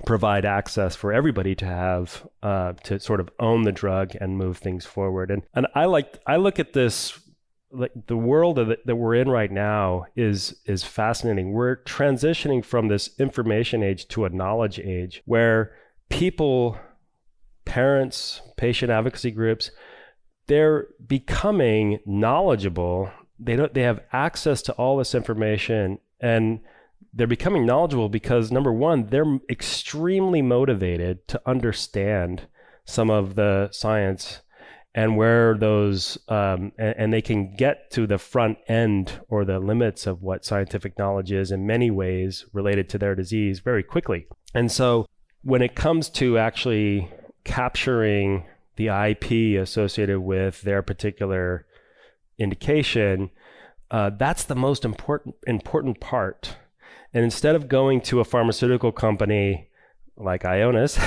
provide 0.06 0.44
access 0.44 0.94
for 0.94 1.12
everybody 1.12 1.54
to 1.56 1.64
have 1.64 2.26
uh, 2.42 2.72
to 2.84 3.00
sort 3.00 3.20
of 3.20 3.30
own 3.40 3.62
the 3.62 3.72
drug 3.72 4.14
and 4.20 4.38
move 4.38 4.58
things 4.58 4.86
forward. 4.86 5.30
And 5.30 5.42
and 5.54 5.66
I 5.74 5.86
like 5.86 6.18
I 6.26 6.36
look 6.36 6.58
at 6.58 6.72
this 6.72 7.18
like 7.70 7.92
the 8.06 8.16
world 8.16 8.56
that, 8.56 8.86
that 8.86 8.96
we're 8.96 9.16
in 9.16 9.28
right 9.28 9.50
now 9.50 10.06
is 10.16 10.56
is 10.66 10.84
fascinating. 10.84 11.52
We're 11.52 11.76
transitioning 11.76 12.64
from 12.64 12.88
this 12.88 13.10
information 13.18 13.82
age 13.82 14.08
to 14.08 14.24
a 14.24 14.30
knowledge 14.30 14.78
age 14.78 15.22
where 15.24 15.72
people, 16.08 16.78
parents, 17.64 18.40
patient 18.56 18.90
advocacy 18.90 19.30
groups, 19.30 19.70
they're 20.46 20.88
becoming 21.06 22.00
knowledgeable. 22.06 23.10
They 23.38 23.56
don't 23.56 23.72
they 23.74 23.82
have 23.82 24.00
access 24.12 24.62
to 24.62 24.72
all 24.72 24.96
this 24.96 25.14
information 25.14 25.98
and 26.20 26.60
they're 27.12 27.26
becoming 27.26 27.64
knowledgeable 27.64 28.08
because 28.08 28.50
number 28.50 28.72
one 28.72 29.06
they're 29.06 29.38
extremely 29.48 30.42
motivated 30.42 31.26
to 31.28 31.40
understand 31.46 32.46
some 32.84 33.10
of 33.10 33.34
the 33.34 33.68
science 33.70 34.40
and 34.94 35.16
where 35.16 35.56
those 35.56 36.18
um, 36.28 36.72
and, 36.78 36.94
and 36.96 37.12
they 37.12 37.22
can 37.22 37.54
get 37.54 37.90
to 37.92 38.06
the 38.06 38.18
front 38.18 38.58
end 38.66 39.20
or 39.28 39.44
the 39.44 39.60
limits 39.60 40.06
of 40.06 40.22
what 40.22 40.44
scientific 40.44 40.98
knowledge 40.98 41.30
is 41.30 41.52
in 41.52 41.66
many 41.66 41.90
ways 41.90 42.46
related 42.52 42.88
to 42.88 42.98
their 42.98 43.14
disease 43.14 43.60
very 43.60 43.82
quickly. 43.82 44.26
And 44.54 44.72
so 44.72 45.06
when 45.42 45.62
it 45.62 45.74
comes 45.74 46.08
to 46.10 46.38
actually 46.38 47.08
capturing 47.44 48.44
the 48.76 48.88
ip 48.88 49.30
associated 49.60 50.20
with 50.20 50.62
their 50.62 50.82
particular 50.82 51.66
indication, 52.38 53.30
uh, 53.90 54.10
that's 54.10 54.44
the 54.44 54.54
most 54.54 54.84
important 54.84 55.34
important 55.46 56.00
part. 56.00 56.56
And 57.14 57.24
instead 57.24 57.54
of 57.56 57.68
going 57.68 58.00
to 58.02 58.20
a 58.20 58.24
pharmaceutical 58.24 58.92
company 58.92 59.68
like 60.18 60.42
Ionis 60.42 60.98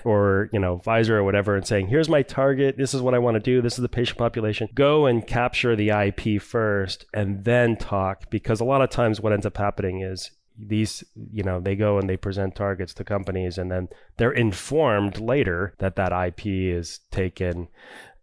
or 0.04 0.50
you 0.52 0.58
know 0.58 0.80
Pfizer 0.84 1.10
or 1.10 1.24
whatever 1.24 1.56
and 1.56 1.66
saying, 1.66 1.88
"Here's 1.88 2.08
my 2.08 2.22
target. 2.22 2.76
This 2.76 2.94
is 2.94 3.02
what 3.02 3.14
I 3.14 3.18
want 3.18 3.34
to 3.34 3.40
do. 3.40 3.60
This 3.60 3.74
is 3.74 3.82
the 3.82 3.88
patient 3.88 4.18
population." 4.18 4.68
Go 4.74 5.06
and 5.06 5.26
capture 5.26 5.74
the 5.74 5.90
IP 5.90 6.40
first, 6.40 7.06
and 7.12 7.44
then 7.44 7.76
talk. 7.76 8.30
Because 8.30 8.60
a 8.60 8.64
lot 8.64 8.82
of 8.82 8.90
times, 8.90 9.20
what 9.20 9.32
ends 9.32 9.46
up 9.46 9.56
happening 9.56 10.00
is 10.00 10.30
these 10.58 11.04
you 11.32 11.42
know 11.42 11.60
they 11.60 11.76
go 11.76 11.98
and 11.98 12.08
they 12.08 12.16
present 12.16 12.54
targets 12.54 12.92
to 12.92 13.04
companies 13.04 13.58
and 13.58 13.70
then 13.70 13.88
they're 14.16 14.32
informed 14.32 15.20
later 15.20 15.74
that 15.78 15.96
that 15.96 16.12
ip 16.26 16.40
is 16.44 17.00
taken 17.10 17.68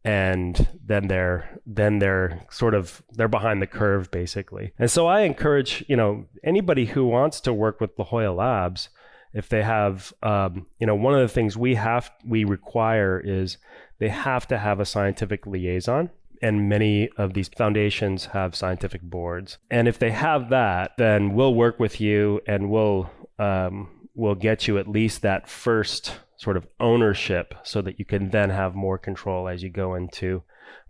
and 0.05 0.67
then 0.85 1.07
they're 1.07 1.59
then 1.65 1.97
they're 1.99 2.45
sort 2.51 2.75
of 2.75 3.01
they're 3.13 3.27
behind 3.27 3.59
the 3.61 3.67
curve 3.67 4.11
basically. 4.11 4.71
And 4.77 4.89
so 4.89 5.07
i 5.07 5.21
encourage 5.21 5.83
you 5.87 5.95
know 5.95 6.25
anybody 6.43 6.85
who 6.85 7.07
wants 7.07 7.41
to 7.41 7.53
work 7.53 7.81
with 7.81 7.97
la 7.97 8.05
jolla 8.05 8.31
labs 8.31 8.89
if 9.33 9.49
they 9.49 9.63
have 9.63 10.13
um, 10.23 10.67
you 10.79 10.85
know 10.85 10.95
one 10.95 11.15
of 11.15 11.21
the 11.21 11.33
things 11.33 11.57
we 11.57 11.75
have 11.75 12.11
we 12.25 12.43
require 12.43 13.19
is 13.19 13.57
they 13.97 14.09
have 14.09 14.47
to 14.47 14.57
have 14.59 14.79
a 14.79 14.85
scientific 14.85 15.47
liaison 15.47 16.11
and 16.41 16.69
many 16.69 17.09
of 17.17 17.33
these 17.33 17.47
foundations 17.49 18.25
have 18.27 18.55
scientific 18.55 19.01
boards 19.01 19.57
and 19.69 19.87
if 19.87 19.99
they 19.99 20.11
have 20.11 20.49
that 20.49 20.91
then 20.97 21.33
we'll 21.33 21.53
work 21.53 21.79
with 21.79 21.99
you 21.99 22.39
and 22.47 22.69
we'll 22.69 23.09
um, 23.37 23.89
we'll 24.15 24.35
get 24.35 24.67
you 24.67 24.77
at 24.77 24.87
least 24.87 25.21
that 25.21 25.47
first 25.47 26.13
sort 26.37 26.57
of 26.57 26.67
ownership 26.79 27.53
so 27.63 27.81
that 27.81 27.99
you 27.99 28.05
can 28.05 28.29
then 28.29 28.49
have 28.49 28.75
more 28.75 28.97
control 28.97 29.47
as 29.47 29.63
you 29.63 29.69
go 29.69 29.95
into 29.95 30.43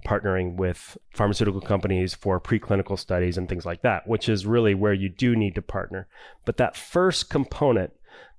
partnering 0.05 0.55
with 0.55 0.97
pharmaceutical 1.13 1.61
companies 1.61 2.13
for 2.13 2.39
preclinical 2.39 2.97
studies 2.97 3.37
and 3.37 3.49
things 3.49 3.65
like 3.65 3.81
that, 3.81 4.07
which 4.07 4.29
is 4.29 4.45
really 4.45 4.73
where 4.73 4.93
you 4.93 5.09
do 5.09 5.35
need 5.35 5.55
to 5.55 5.61
partner. 5.61 6.07
But 6.45 6.57
that 6.57 6.77
first 6.77 7.29
component, 7.29 7.91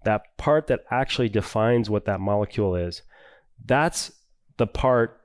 that 0.05 0.37
part 0.37 0.69
that 0.69 0.85
actually 0.91 1.29
defines 1.29 1.91
what 1.91 2.05
that 2.07 2.21
molecule 2.21 2.77
is, 2.77 3.03
that's 3.65 4.13
the 4.57 4.67
part 4.67 5.21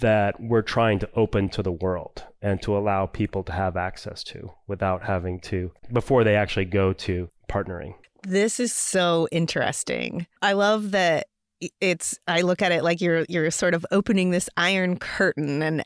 that 0.00 0.40
we're 0.40 0.62
trying 0.62 0.98
to 1.00 1.08
open 1.14 1.48
to 1.50 1.62
the 1.62 1.72
world 1.72 2.24
and 2.40 2.60
to 2.62 2.76
allow 2.76 3.06
people 3.06 3.42
to 3.44 3.52
have 3.52 3.76
access 3.76 4.24
to 4.24 4.52
without 4.66 5.04
having 5.04 5.40
to, 5.40 5.70
before 5.92 6.24
they 6.24 6.36
actually 6.36 6.64
go 6.64 6.92
to 6.92 7.28
partnering. 7.48 7.94
This 8.22 8.60
is 8.60 8.72
so 8.72 9.28
interesting. 9.32 10.26
I 10.40 10.52
love 10.52 10.92
that 10.92 11.26
it's 11.80 12.18
I 12.26 12.40
look 12.40 12.60
at 12.62 12.72
it 12.72 12.82
like 12.82 13.00
you're 13.00 13.24
you're 13.28 13.50
sort 13.50 13.74
of 13.74 13.86
opening 13.92 14.30
this 14.30 14.48
iron 14.56 14.98
curtain 14.98 15.62
and 15.62 15.84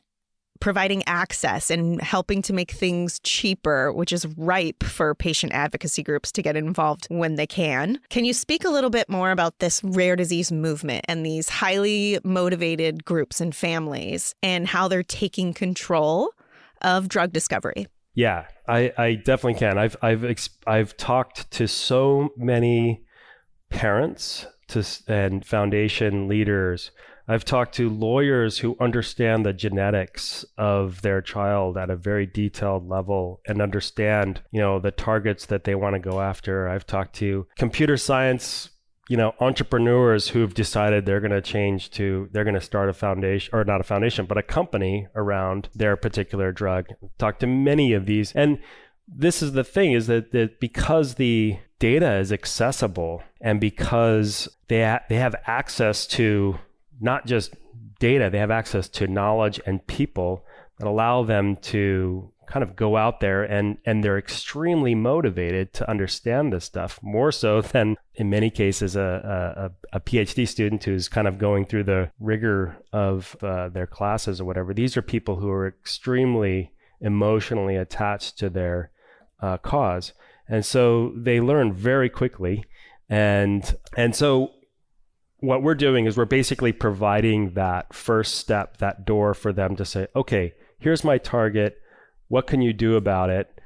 providing 0.59 1.03
access 1.07 1.69
and 1.69 2.01
helping 2.01 2.41
to 2.43 2.53
make 2.53 2.71
things 2.71 3.19
cheaper, 3.19 3.91
which 3.91 4.11
is 4.11 4.25
ripe 4.37 4.83
for 4.83 5.15
patient 5.15 5.53
advocacy 5.53 6.03
groups 6.03 6.31
to 6.31 6.41
get 6.41 6.55
involved 6.55 7.07
when 7.09 7.35
they 7.35 7.47
can. 7.47 7.99
Can 8.09 8.25
you 8.25 8.33
speak 8.33 8.63
a 8.63 8.69
little 8.69 8.89
bit 8.89 9.09
more 9.09 9.31
about 9.31 9.59
this 9.59 9.83
rare 9.83 10.15
disease 10.15 10.51
movement 10.51 11.05
and 11.07 11.25
these 11.25 11.49
highly 11.49 12.19
motivated 12.23 13.05
groups 13.05 13.41
and 13.41 13.55
families 13.55 14.35
and 14.43 14.67
how 14.67 14.87
they're 14.87 15.03
taking 15.03 15.53
control 15.53 16.31
of 16.81 17.07
drug 17.07 17.33
discovery? 17.33 17.87
Yeah, 18.13 18.47
I, 18.67 18.91
I 18.97 19.13
definitely 19.13 19.59
can. 19.59 19.77
I've 19.77 19.95
I've 20.01 20.49
I've 20.65 20.97
talked 20.97 21.51
to 21.51 21.67
so 21.67 22.29
many 22.35 23.03
parents 23.69 24.47
to 24.69 24.83
and 25.07 25.45
foundation 25.45 26.27
leaders. 26.27 26.91
I've 27.27 27.45
talked 27.45 27.75
to 27.75 27.89
lawyers 27.89 28.59
who 28.59 28.77
understand 28.79 29.45
the 29.45 29.53
genetics 29.53 30.45
of 30.57 31.01
their 31.01 31.21
child 31.21 31.77
at 31.77 31.89
a 31.89 31.95
very 31.95 32.25
detailed 32.25 32.87
level 32.87 33.41
and 33.45 33.61
understand, 33.61 34.41
you 34.51 34.61
know, 34.61 34.79
the 34.79 34.91
targets 34.91 35.45
that 35.47 35.65
they 35.65 35.75
want 35.75 35.95
to 35.95 35.99
go 35.99 36.21
after. 36.21 36.69
I've 36.69 36.87
talked 36.87 37.15
to 37.15 37.47
computer 37.57 37.97
science 37.97 38.69
you 39.09 39.15
know 39.15 39.33
entrepreneurs 39.39 40.27
who've 40.27 40.53
decided 40.53 41.05
they're 41.05 41.21
going 41.21 41.31
to 41.31 41.41
change 41.41 41.91
to 41.91 42.27
they're 42.33 42.43
going 42.43 42.53
to 42.53 42.59
start 42.61 42.89
a 42.89 42.93
foundation 42.93 43.49
or 43.53 43.63
not 43.63 43.79
a 43.79 43.83
foundation 43.83 44.25
but 44.25 44.37
a 44.37 44.43
company 44.43 45.07
around 45.15 45.69
their 45.73 45.95
particular 45.95 46.51
drug 46.51 46.87
talk 47.17 47.39
to 47.39 47.47
many 47.47 47.93
of 47.93 48.05
these 48.05 48.33
and 48.33 48.59
this 49.07 49.41
is 49.41 49.53
the 49.53 49.63
thing 49.63 49.93
is 49.93 50.07
that, 50.07 50.31
that 50.31 50.59
because 50.59 51.15
the 51.15 51.57
data 51.79 52.15
is 52.15 52.31
accessible 52.31 53.23
and 53.39 53.61
because 53.61 54.49
they 54.67 54.83
ha- 54.83 54.99
they 55.09 55.15
have 55.15 55.35
access 55.45 56.05
to 56.05 56.59
not 56.99 57.25
just 57.25 57.55
data 57.99 58.29
they 58.29 58.37
have 58.37 58.51
access 58.51 58.87
to 58.87 59.07
knowledge 59.07 59.59
and 59.65 59.85
people 59.87 60.43
that 60.77 60.87
allow 60.87 61.23
them 61.23 61.55
to 61.55 62.31
kind 62.47 62.63
of 62.63 62.75
go 62.75 62.95
out 62.95 63.19
there 63.19 63.43
and 63.43 63.77
and 63.85 64.03
they're 64.03 64.17
extremely 64.17 64.95
motivated 64.95 65.73
to 65.73 65.89
understand 65.89 66.51
this 66.51 66.65
stuff 66.65 66.99
more 67.03 67.31
so 67.31 67.61
than 67.73 67.95
in 68.15 68.29
many 68.29 68.49
cases 68.49 68.95
a, 68.95 69.71
a, 69.91 69.97
a 69.97 69.99
PhD 69.99 70.47
student 70.47 70.83
who's 70.83 71.09
kind 71.09 71.27
of 71.27 71.37
going 71.37 71.65
through 71.65 71.83
the 71.83 72.09
rigor 72.19 72.77
of 72.93 73.35
uh, 73.41 73.69
their 73.69 73.85
classes 73.85 74.41
or 74.41 74.45
whatever. 74.45 74.73
These 74.73 74.97
are 74.97 75.01
people 75.01 75.35
who 75.35 75.49
are 75.49 75.67
extremely 75.67 76.71
emotionally 77.01 77.75
attached 77.75 78.39
to 78.39 78.49
their 78.49 78.91
uh, 79.39 79.57
cause, 79.57 80.13
and 80.47 80.65
so 80.65 81.13
they 81.15 81.39
learn 81.39 81.73
very 81.73 82.09
quickly, 82.09 82.63
and 83.09 83.77
and 83.95 84.15
so 84.15 84.51
what 85.39 85.61
we're 85.61 85.75
doing 85.75 86.05
is 86.05 86.17
we're 86.17 86.25
basically 86.25 86.71
providing 86.71 87.53
that 87.53 87.93
first 87.93 88.35
step, 88.35 88.77
that 88.77 89.05
door 89.05 89.33
for 89.33 89.53
them 89.53 89.75
to 89.75 89.85
say, 89.85 90.07
okay, 90.15 90.53
here's 90.79 91.03
my 91.03 91.17
target 91.17 91.79
what 92.27 92.47
can 92.47 92.61
you 92.61 92.73
do 92.73 92.95
about 92.95 93.29
it? 93.29 93.59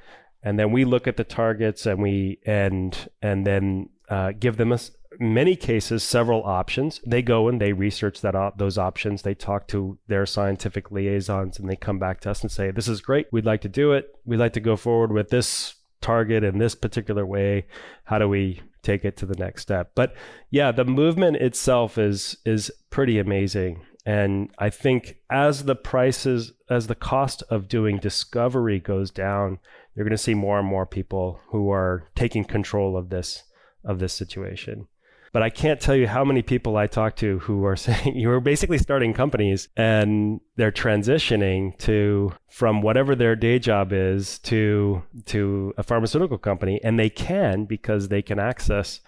And 0.44 0.58
then 0.58 0.72
we 0.72 0.86
look 0.86 1.08
at 1.08 1.18
the 1.18 1.24
targets 1.24 1.86
and 1.86 2.02
we 2.02 2.40
and 2.46 3.10
and 3.22 3.46
then 3.46 3.90
uh, 4.10 4.32
give 4.38 4.58
them 4.58 4.72
a, 4.72 4.80
many 5.20 5.56
cases 5.56 6.04
several 6.04 6.44
options. 6.44 7.00
They 7.06 7.22
go 7.22 7.48
and 7.48 7.62
they 7.62 7.74
research 7.74 8.22
that 8.22 8.36
op- 8.36 8.58
those 8.58 8.78
options. 8.78 9.22
They 9.22 9.36
talk 9.36 9.68
to 9.70 9.98
their 10.08 10.26
scientific 10.26 10.92
liaisons 10.92 11.60
and 11.60 11.70
they 11.70 11.76
come 11.76 12.00
back 12.00 12.22
to 12.22 12.32
us 12.32 12.42
and 12.42 12.52
say, 12.52 12.72
"This 12.72 12.88
is 12.88 13.02
great. 13.02 13.28
We'd 13.32 13.46
like 13.46 13.62
to 13.62 13.70
do 13.70 13.94
it. 13.94 14.16
We'd 14.26 14.38
like 14.38 14.54
to 14.54 14.60
go 14.60 14.76
forward 14.76 15.12
with 15.12 15.30
this 15.30 15.76
target 16.02 16.44
in 16.44 16.58
this 16.58 16.74
particular 16.74 17.26
way. 17.26 17.68
How 18.06 18.18
do 18.18 18.28
we 18.28 18.62
take 18.82 19.06
it 19.06 19.18
to 19.18 19.26
the 19.26 19.38
next 19.38 19.62
step?" 19.64 19.92
But 19.96 20.14
yeah, 20.50 20.72
the 20.72 20.86
movement 20.86 21.38
itself 21.38 21.98
is 21.98 22.38
is 22.46 22.72
pretty 22.90 23.20
amazing. 23.20 23.82
And 24.06 24.50
I 24.58 24.70
think 24.70 25.18
as 25.30 25.66
the 25.66 25.76
prices, 25.76 26.54
as 26.70 26.88
the 26.88 26.96
cost 26.96 27.44
of 27.50 27.68
doing 27.68 27.98
discovery 27.98 28.80
goes 28.80 29.12
down, 29.12 29.60
you're 29.96 30.06
going 30.06 30.12
to 30.12 30.18
see 30.18 30.34
more 30.34 30.58
and 30.58 30.68
more 30.68 30.86
people 30.86 31.40
who 31.50 31.70
are 31.70 32.10
taking 32.16 32.44
control 32.44 32.98
of 32.98 33.10
this 33.10 33.44
of 33.84 34.00
this 34.00 34.14
situation. 34.14 34.88
But 35.34 35.44
I 35.44 35.50
can't 35.50 35.80
tell 35.80 35.96
you 35.96 36.08
how 36.08 36.26
many 36.26 36.42
people 36.42 36.76
I 36.76 36.88
talk 36.88 37.16
to 37.18 37.40
who 37.40 37.64
are 37.66 37.76
saying 37.88 38.16
you 38.16 38.30
are 38.32 38.40
basically 38.40 38.78
starting 38.78 39.14
companies 39.14 39.70
and 39.78 40.42
they're 40.56 40.72
transitioning 40.72 41.78
to 41.80 42.34
from 42.48 42.82
whatever 42.82 43.16
their 43.16 43.36
day 43.36 43.60
job 43.60 43.94
is 43.94 44.40
to 44.40 45.04
to 45.28 45.74
a 45.78 45.84
pharmaceutical 45.84 46.38
company 46.38 46.80
and 46.84 47.00
they 47.00 47.10
can 47.10 47.66
because 47.66 48.10
they 48.10 48.22
can 48.22 48.40
access 48.40 49.00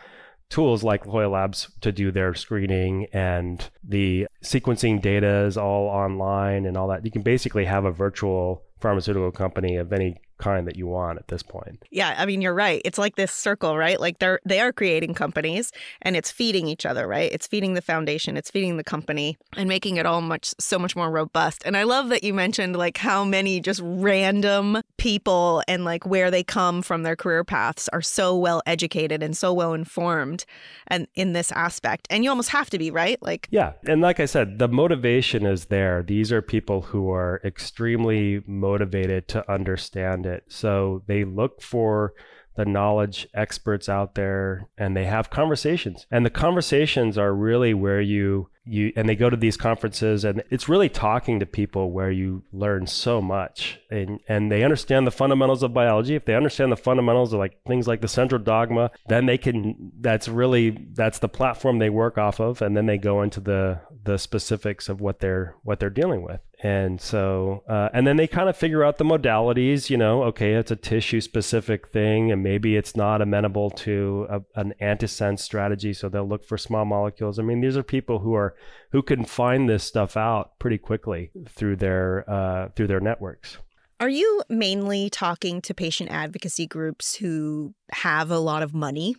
tools 0.50 0.84
like 0.84 1.04
Jolla 1.04 1.28
Labs 1.28 1.72
to 1.82 1.92
do 1.92 2.12
their 2.12 2.36
screening 2.36 3.08
and 3.12 3.70
the 3.84 4.28
sequencing 4.44 5.02
data 5.02 5.46
is 5.46 5.58
all 5.58 5.88
online 5.88 6.66
and 6.66 6.78
all 6.78 6.88
that. 6.90 7.04
You 7.04 7.12
can 7.12 7.24
basically 7.24 7.66
have 7.66 7.86
a 7.86 7.92
virtual 7.92 8.62
pharmaceutical 8.80 9.32
company 9.32 9.78
of 9.78 9.92
any 9.92 10.18
kind 10.44 10.68
that 10.68 10.76
you 10.76 10.88
want 10.88 11.18
at 11.18 11.30
this 11.30 11.42
point. 11.42 11.86
Yeah, 11.90 12.16
I 12.18 12.26
mean 12.26 12.42
you're 12.42 12.54
right. 12.54 12.82
It's 12.84 12.98
like 12.98 13.16
this 13.16 13.32
circle, 13.32 13.78
right? 13.78 14.00
Like 14.00 14.20
they're 14.20 14.42
they 14.46 14.60
are 14.60 14.74
creating 14.74 15.14
companies 15.14 15.72
and 16.02 16.18
it's 16.18 16.32
feeding 16.32 16.68
each 16.68 16.86
other, 16.86 17.08
right? 17.08 17.32
It's 17.32 17.48
feeding 17.48 17.76
the 17.76 17.82
foundation, 17.82 18.36
it's 18.36 18.52
feeding 18.52 18.76
the 18.76 18.84
company 18.84 19.38
and 19.56 19.70
making 19.70 19.96
it 19.96 20.06
all 20.06 20.20
much 20.20 20.54
so 20.60 20.78
much 20.78 20.96
more 20.98 21.10
robust. 21.10 21.64
And 21.66 21.78
I 21.78 21.84
love 21.84 22.10
that 22.10 22.26
you 22.26 22.34
mentioned 22.34 22.76
like 22.76 22.98
how 22.98 23.24
many 23.24 23.62
just 23.62 23.80
random 23.84 24.82
people 24.98 25.64
and 25.68 25.86
like 25.86 26.06
where 26.06 26.30
they 26.30 26.44
come 26.44 26.82
from 26.82 27.04
their 27.04 27.16
career 27.16 27.46
paths 27.46 27.88
are 27.94 28.02
so 28.02 28.36
well 28.36 28.62
educated 28.66 29.24
and 29.24 29.38
so 29.38 29.54
well 29.54 29.74
informed 29.74 30.44
and 30.88 31.08
in 31.16 31.32
this 31.32 31.54
aspect. 31.54 32.06
And 32.10 32.26
you 32.26 32.30
almost 32.30 32.50
have 32.50 32.70
to 32.72 32.78
be, 32.78 32.92
right? 32.92 33.22
Like 33.22 33.48
Yeah. 33.50 33.74
And 33.86 34.02
like 34.02 34.20
I 34.20 34.26
said, 34.26 34.60
the 34.60 34.68
motivation 34.68 35.46
is 35.46 35.66
there. 35.66 36.04
These 36.04 36.34
are 36.34 36.42
people 36.42 36.82
who 36.82 37.10
are 37.12 37.40
extremely 37.46 38.44
motivated 38.46 39.30
to 39.30 39.50
understand 39.50 40.26
it 40.26 40.33
it. 40.34 40.44
So 40.50 41.04
they 41.08 41.24
look 41.24 41.62
for 41.62 42.14
the 42.56 42.66
knowledge 42.66 43.28
experts 43.34 43.90
out 43.90 44.16
there 44.16 44.68
and 44.78 44.96
they 44.96 45.06
have 45.06 45.30
conversations. 45.30 46.06
And 46.12 46.26
the 46.26 46.30
conversations 46.30 47.18
are 47.18 47.34
really 47.34 47.74
where 47.74 48.02
you 48.02 48.50
you 48.66 48.94
and 48.96 49.10
they 49.10 49.16
go 49.16 49.30
to 49.30 49.36
these 49.36 49.58
conferences 49.58 50.24
and 50.24 50.42
it's 50.50 50.70
really 50.70 50.88
talking 50.88 51.40
to 51.40 51.46
people 51.46 51.92
where 51.92 52.12
you 52.12 52.44
learn 52.54 52.88
so 52.88 53.22
much 53.22 53.80
and 53.92 54.22
and 54.30 54.50
they 54.50 54.64
understand 54.64 55.06
the 55.06 55.12
fundamentals 55.12 55.64
of 55.64 55.74
biology 55.74 56.16
if 56.16 56.24
they 56.24 56.36
understand 56.36 56.72
the 56.72 56.78
fundamentals 56.78 57.34
of 57.34 57.40
like 57.40 57.62
things 57.68 57.90
like 57.90 58.00
the 58.00 58.08
central 58.08 58.42
dogma 58.42 58.90
then 59.10 59.26
they 59.26 59.38
can 59.38 59.92
that's 60.00 60.30
really 60.30 60.70
that's 60.94 61.20
the 61.20 61.28
platform 61.28 61.80
they 61.80 61.90
work 61.90 62.18
off 62.18 62.40
of 62.40 62.62
and 62.62 62.78
then 62.78 62.86
they 62.86 62.98
go 62.98 63.22
into 63.22 63.42
the 63.42 63.78
the 64.06 64.18
specifics 64.18 64.88
of 64.88 65.02
what 65.02 65.20
they're 65.20 65.56
what 65.64 65.80
they're 65.80 65.90
dealing 65.90 66.24
with 66.24 66.40
and 66.64 67.02
so, 67.02 67.62
uh, 67.68 67.90
and 67.94 68.08
then 68.08 68.16
they 68.16 68.26
kind 68.26 68.48
of 68.48 68.56
figure 68.56 68.86
out 68.86 68.98
the 68.98 69.04
modalities, 69.04 69.90
you 69.90 69.98
know, 69.98 70.24
okay, 70.24 70.54
it's 70.54 70.72
a 70.72 70.78
tissue 70.78 71.20
specific 71.20 71.90
thing, 71.90 72.32
and 72.32 72.42
maybe 72.42 72.78
it's 72.78 72.96
not 72.96 73.22
amenable 73.22 73.70
to 73.70 74.26
a, 74.30 74.42
an 74.56 74.74
antisense 74.82 75.40
strategy. 75.40 75.92
So 75.92 76.08
they'll 76.08 76.28
look 76.28 76.46
for 76.46 76.58
small 76.58 76.86
molecules. 76.86 77.38
I 77.38 77.42
mean, 77.42 77.60
these 77.60 77.76
are 77.76 77.84
people 77.84 78.20
who 78.20 78.34
are, 78.34 78.56
who 78.94 79.02
can 79.02 79.26
find 79.26 79.68
this 79.68 79.84
stuff 79.84 80.16
out 80.16 80.58
pretty 80.58 80.78
quickly 80.78 81.32
through 81.50 81.76
their, 81.76 82.24
uh, 82.30 82.70
through 82.78 82.88
their 82.88 83.02
networks. 83.02 83.58
Are 84.00 84.08
you 84.10 84.42
mainly 84.48 85.10
talking 85.10 85.62
to 85.64 85.74
patient 85.74 86.12
advocacy 86.12 86.66
groups 86.66 87.16
who 87.16 87.74
have 87.92 88.32
a 88.32 88.40
lot 88.40 88.64
of 88.64 88.74
money? 88.74 89.18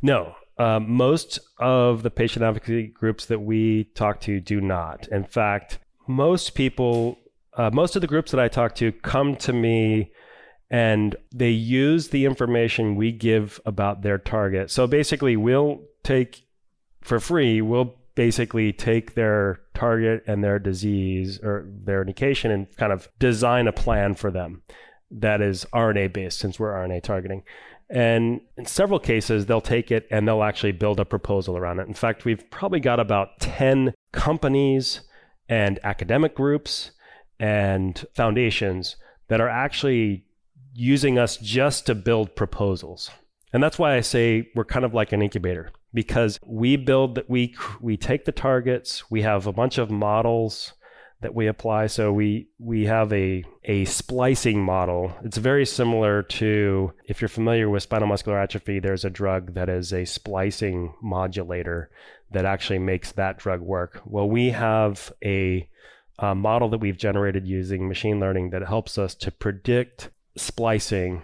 No, 0.00 0.34
um, 0.56 0.90
most 0.90 1.40
of 1.58 2.02
the 2.02 2.10
patient 2.10 2.42
advocacy 2.42 2.86
groups 2.86 3.26
that 3.26 3.40
we 3.40 3.84
talk 3.94 4.22
to 4.22 4.40
do 4.40 4.62
not. 4.62 5.08
In 5.08 5.24
fact, 5.24 5.78
most 6.08 6.54
people, 6.54 7.18
uh, 7.56 7.70
most 7.72 7.94
of 7.96 8.02
the 8.02 8.08
groups 8.08 8.30
that 8.30 8.40
I 8.40 8.48
talk 8.48 8.74
to 8.76 8.92
come 8.92 9.36
to 9.36 9.52
me 9.52 10.10
and 10.70 11.16
they 11.34 11.50
use 11.50 12.08
the 12.08 12.26
information 12.26 12.96
we 12.96 13.12
give 13.12 13.60
about 13.64 14.02
their 14.02 14.18
target. 14.18 14.70
So 14.70 14.86
basically, 14.86 15.36
we'll 15.36 15.82
take 16.02 16.46
for 17.00 17.20
free, 17.20 17.62
we'll 17.62 17.94
basically 18.14 18.72
take 18.72 19.14
their 19.14 19.60
target 19.74 20.24
and 20.26 20.42
their 20.42 20.58
disease 20.58 21.38
or 21.42 21.66
their 21.84 22.00
indication 22.00 22.50
and 22.50 22.76
kind 22.76 22.92
of 22.92 23.08
design 23.18 23.68
a 23.68 23.72
plan 23.72 24.14
for 24.14 24.30
them 24.30 24.62
that 25.10 25.40
is 25.40 25.64
RNA 25.72 26.12
based 26.12 26.38
since 26.38 26.58
we're 26.58 26.72
RNA 26.72 27.02
targeting. 27.02 27.42
And 27.90 28.42
in 28.56 28.66
several 28.66 28.98
cases, 28.98 29.46
they'll 29.46 29.62
take 29.62 29.90
it 29.90 30.06
and 30.10 30.28
they'll 30.28 30.42
actually 30.42 30.72
build 30.72 31.00
a 31.00 31.06
proposal 31.06 31.56
around 31.56 31.78
it. 31.80 31.88
In 31.88 31.94
fact, 31.94 32.24
we've 32.24 32.50
probably 32.50 32.80
got 32.80 33.00
about 33.00 33.40
10 33.40 33.94
companies 34.12 35.00
and 35.48 35.78
academic 35.82 36.34
groups 36.34 36.90
and 37.40 38.04
foundations 38.14 38.96
that 39.28 39.40
are 39.40 39.48
actually 39.48 40.24
using 40.74 41.18
us 41.18 41.36
just 41.36 41.86
to 41.86 41.94
build 41.94 42.36
proposals. 42.36 43.10
And 43.52 43.62
that's 43.62 43.78
why 43.78 43.96
I 43.96 44.00
say 44.00 44.50
we're 44.54 44.64
kind 44.64 44.84
of 44.84 44.94
like 44.94 45.12
an 45.12 45.22
incubator 45.22 45.72
because 45.94 46.38
we 46.46 46.76
build 46.76 47.14
that 47.14 47.30
we 47.30 47.54
we 47.80 47.96
take 47.96 48.24
the 48.24 48.32
targets, 48.32 49.10
we 49.10 49.22
have 49.22 49.46
a 49.46 49.52
bunch 49.52 49.78
of 49.78 49.90
models 49.90 50.74
that 51.20 51.34
we 51.34 51.48
apply. 51.48 51.88
So 51.88 52.12
we 52.12 52.48
we 52.58 52.86
have 52.86 53.12
a 53.12 53.44
a 53.64 53.84
splicing 53.86 54.62
model. 54.62 55.12
It's 55.24 55.38
very 55.38 55.66
similar 55.66 56.22
to 56.22 56.92
if 57.06 57.20
you're 57.20 57.28
familiar 57.28 57.68
with 57.68 57.82
spinal 57.82 58.08
muscular 58.08 58.38
atrophy, 58.38 58.78
there's 58.78 59.04
a 59.04 59.10
drug 59.10 59.54
that 59.54 59.68
is 59.68 59.92
a 59.92 60.04
splicing 60.04 60.94
modulator 61.02 61.90
that 62.30 62.44
actually 62.44 62.78
makes 62.78 63.12
that 63.12 63.38
drug 63.38 63.60
work. 63.60 64.02
Well, 64.04 64.28
we 64.28 64.50
have 64.50 65.12
a, 65.24 65.68
a 66.18 66.34
model 66.34 66.68
that 66.70 66.78
we've 66.78 66.98
generated 66.98 67.46
using 67.46 67.88
machine 67.88 68.20
learning 68.20 68.50
that 68.50 68.66
helps 68.66 68.98
us 68.98 69.14
to 69.16 69.30
predict 69.30 70.10
splicing 70.36 71.22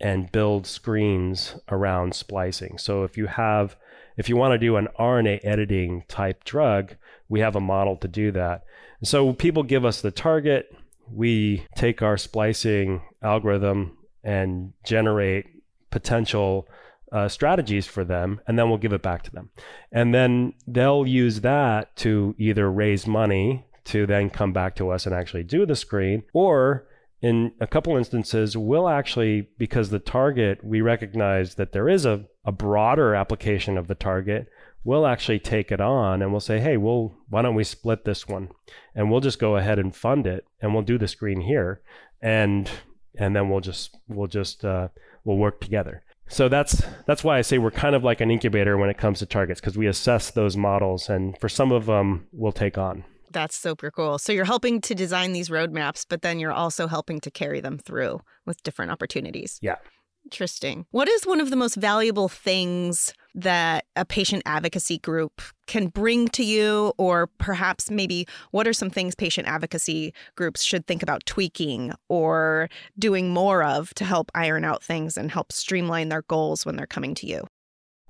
and 0.00 0.30
build 0.30 0.66
screens 0.66 1.56
around 1.68 2.14
splicing. 2.14 2.78
So 2.78 3.04
if 3.04 3.16
you 3.16 3.26
have 3.26 3.76
if 4.16 4.28
you 4.28 4.36
want 4.36 4.52
to 4.52 4.58
do 4.58 4.76
an 4.76 4.88
RNA 4.98 5.40
editing 5.42 6.04
type 6.06 6.44
drug, 6.44 6.94
we 7.28 7.40
have 7.40 7.56
a 7.56 7.60
model 7.60 7.96
to 7.96 8.08
do 8.08 8.32
that. 8.32 8.64
So 9.02 9.32
people 9.32 9.62
give 9.62 9.84
us 9.84 10.00
the 10.00 10.10
target, 10.10 10.74
we 11.10 11.66
take 11.74 12.02
our 12.02 12.16
splicing 12.16 13.02
algorithm 13.22 13.98
and 14.22 14.72
generate 14.84 15.46
potential 15.90 16.66
uh, 17.12 17.28
strategies 17.28 17.86
for 17.86 18.04
them, 18.04 18.40
and 18.46 18.58
then 18.58 18.68
we'll 18.68 18.78
give 18.78 18.92
it 18.92 19.02
back 19.02 19.22
to 19.22 19.30
them. 19.30 19.50
And 19.92 20.14
then 20.14 20.54
they'll 20.66 21.06
use 21.06 21.42
that 21.42 21.94
to 21.96 22.34
either 22.38 22.70
raise 22.70 23.06
money 23.06 23.64
to 23.84 24.06
then 24.06 24.30
come 24.30 24.52
back 24.52 24.74
to 24.76 24.90
us 24.90 25.06
and 25.06 25.14
actually 25.14 25.44
do 25.44 25.66
the 25.66 25.76
screen, 25.76 26.24
or 26.32 26.88
in 27.20 27.52
a 27.60 27.66
couple 27.66 27.96
instances, 27.96 28.56
we'll 28.56 28.88
actually, 28.88 29.48
because 29.56 29.90
the 29.90 29.98
target, 29.98 30.62
we 30.64 30.80
recognize 30.80 31.54
that 31.54 31.72
there 31.72 31.88
is 31.88 32.04
a, 32.04 32.24
a 32.44 32.52
broader 32.52 33.14
application 33.14 33.78
of 33.78 33.86
the 33.86 33.94
target, 33.94 34.48
we'll 34.84 35.06
actually 35.06 35.40
take 35.40 35.72
it 35.72 35.80
on 35.80 36.22
and 36.22 36.30
we'll 36.30 36.40
say, 36.40 36.60
hey, 36.60 36.76
well, 36.76 37.16
why 37.28 37.42
don't 37.42 37.54
we 37.54 37.64
split 37.64 38.04
this 38.04 38.28
one? 38.28 38.50
And 38.94 39.10
we'll 39.10 39.20
just 39.20 39.38
go 39.38 39.56
ahead 39.56 39.78
and 39.78 39.94
fund 39.94 40.26
it 40.26 40.46
and 40.60 40.72
we'll 40.72 40.82
do 40.82 40.98
the 40.98 41.08
screen 41.08 41.40
here. 41.40 41.80
And 42.22 42.70
and 43.16 43.34
then 43.34 43.48
we'll 43.48 43.60
just 43.60 43.96
we'll 44.08 44.28
just 44.28 44.64
uh, 44.64 44.88
we'll 45.24 45.36
work 45.36 45.60
together. 45.60 46.02
So 46.28 46.48
that's 46.48 46.82
that's 47.06 47.24
why 47.24 47.38
I 47.38 47.42
say 47.42 47.58
we're 47.58 47.70
kind 47.70 47.94
of 47.94 48.04
like 48.04 48.20
an 48.20 48.30
incubator 48.30 48.76
when 48.78 48.90
it 48.90 48.98
comes 48.98 49.18
to 49.18 49.26
targets 49.26 49.60
because 49.60 49.76
we 49.76 49.86
assess 49.86 50.30
those 50.30 50.56
models 50.56 51.08
and 51.08 51.38
for 51.38 51.48
some 51.48 51.72
of 51.72 51.86
them 51.86 52.26
we'll 52.32 52.52
take 52.52 52.78
on. 52.78 53.04
That's 53.30 53.56
super 53.56 53.90
cool. 53.90 54.18
So 54.18 54.32
you're 54.32 54.44
helping 54.44 54.80
to 54.82 54.94
design 54.94 55.32
these 55.32 55.48
roadmaps, 55.48 56.06
but 56.08 56.22
then 56.22 56.38
you're 56.38 56.52
also 56.52 56.86
helping 56.86 57.20
to 57.20 57.30
carry 57.32 57.60
them 57.60 57.78
through 57.78 58.20
with 58.46 58.62
different 58.62 58.92
opportunities. 58.92 59.58
Yeah. 59.60 59.76
Interesting. 60.24 60.86
What 60.90 61.08
is 61.08 61.26
one 61.26 61.40
of 61.40 61.50
the 61.50 61.56
most 61.56 61.74
valuable 61.76 62.28
things 62.28 63.12
that 63.34 63.84
a 63.94 64.04
patient 64.04 64.42
advocacy 64.46 64.98
group 64.98 65.42
can 65.66 65.88
bring 65.88 66.28
to 66.28 66.44
you? 66.44 66.92
Or 66.98 67.26
perhaps 67.38 67.90
maybe 67.90 68.26
what 68.50 68.66
are 68.66 68.72
some 68.72 68.90
things 68.90 69.14
patient 69.14 69.46
advocacy 69.46 70.14
groups 70.34 70.62
should 70.62 70.86
think 70.86 71.02
about 71.02 71.26
tweaking 71.26 71.92
or 72.08 72.68
doing 72.98 73.30
more 73.30 73.62
of 73.62 73.92
to 73.94 74.04
help 74.04 74.30
iron 74.34 74.64
out 74.64 74.82
things 74.82 75.16
and 75.16 75.30
help 75.30 75.52
streamline 75.52 76.08
their 76.08 76.22
goals 76.22 76.64
when 76.64 76.76
they're 76.76 76.86
coming 76.86 77.14
to 77.16 77.26
you? 77.26 77.46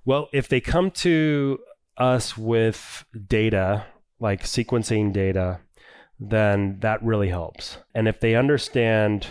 Well, 0.05 0.29
if 0.33 0.49
they 0.49 0.61
come 0.61 0.91
to 0.93 1.59
us 1.97 2.37
with 2.37 3.05
data, 3.27 3.87
like 4.21 4.45
sequencing 4.45 5.13
data, 5.13 5.61
then 6.21 6.79
that 6.81 7.03
really 7.03 7.29
helps. 7.29 7.79
And 7.95 8.07
if 8.07 8.21
they 8.21 8.35
understand, 8.35 9.27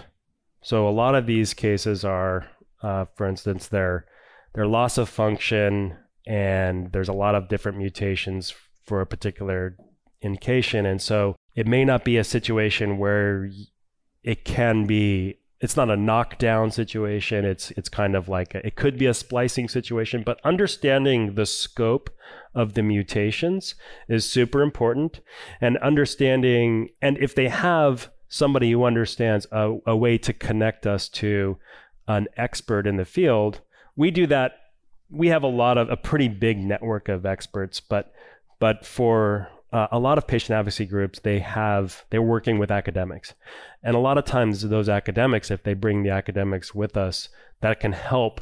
so 0.61 0.87
a 0.87 0.91
lot 0.91 1.15
of 1.15 1.25
these 1.27 1.53
cases 1.53 2.03
are 2.03 2.47
uh, 2.83 3.05
for 3.15 3.27
instance, 3.27 3.67
their 3.67 4.05
their 4.53 4.67
loss 4.67 4.97
of 4.97 5.09
function, 5.09 5.95
and 6.27 6.91
there's 6.91 7.09
a 7.09 7.13
lot 7.13 7.35
of 7.35 7.47
different 7.47 7.77
mutations 7.77 8.53
for 8.83 9.01
a 9.01 9.07
particular 9.07 9.77
indication, 10.21 10.85
and 10.85 11.01
so 11.01 11.35
it 11.55 11.65
may 11.65 11.85
not 11.85 12.03
be 12.03 12.17
a 12.17 12.23
situation 12.23 12.97
where 12.97 13.49
it 14.23 14.45
can 14.45 14.85
be. 14.85 15.39
It's 15.59 15.77
not 15.77 15.89
a 15.89 15.95
knockdown 15.95 16.71
situation. 16.71 17.45
It's 17.45 17.71
it's 17.71 17.89
kind 17.89 18.15
of 18.15 18.27
like 18.27 18.53
a, 18.53 18.65
it 18.67 18.75
could 18.75 18.97
be 18.97 19.05
a 19.05 19.13
splicing 19.13 19.69
situation, 19.69 20.21
but 20.23 20.41
understanding 20.43 21.35
the 21.35 21.45
scope 21.45 22.09
of 22.53 22.73
the 22.73 22.83
mutations 22.83 23.75
is 24.09 24.29
super 24.29 24.61
important, 24.61 25.21
and 25.61 25.77
understanding 25.77 26.89
and 27.01 27.17
if 27.17 27.33
they 27.33 27.47
have 27.47 28.11
somebody 28.27 28.71
who 28.71 28.83
understands 28.83 29.45
a, 29.51 29.77
a 29.85 29.95
way 29.95 30.17
to 30.17 30.33
connect 30.33 30.87
us 30.87 31.07
to 31.07 31.55
an 32.07 32.27
expert 32.37 32.87
in 32.87 32.97
the 32.97 33.05
field. 33.05 33.61
We 33.95 34.11
do 34.11 34.27
that. 34.27 34.53
We 35.09 35.27
have 35.27 35.43
a 35.43 35.47
lot 35.47 35.77
of 35.77 35.89
a 35.89 35.97
pretty 35.97 36.27
big 36.27 36.57
network 36.57 37.09
of 37.09 37.25
experts, 37.25 37.79
but 37.79 38.13
but 38.59 38.85
for 38.85 39.49
uh, 39.71 39.87
a 39.91 39.99
lot 39.99 40.17
of 40.17 40.27
patient 40.27 40.51
advocacy 40.51 40.85
groups, 40.85 41.19
they 41.19 41.39
have 41.39 42.05
they're 42.09 42.21
working 42.21 42.59
with 42.59 42.71
academics, 42.71 43.33
and 43.83 43.95
a 43.95 43.99
lot 43.99 44.17
of 44.17 44.25
times 44.25 44.61
those 44.61 44.89
academics, 44.89 45.51
if 45.51 45.63
they 45.63 45.73
bring 45.73 46.03
the 46.03 46.09
academics 46.09 46.73
with 46.73 46.97
us, 46.97 47.29
that 47.61 47.79
can 47.79 47.93
help 47.93 48.41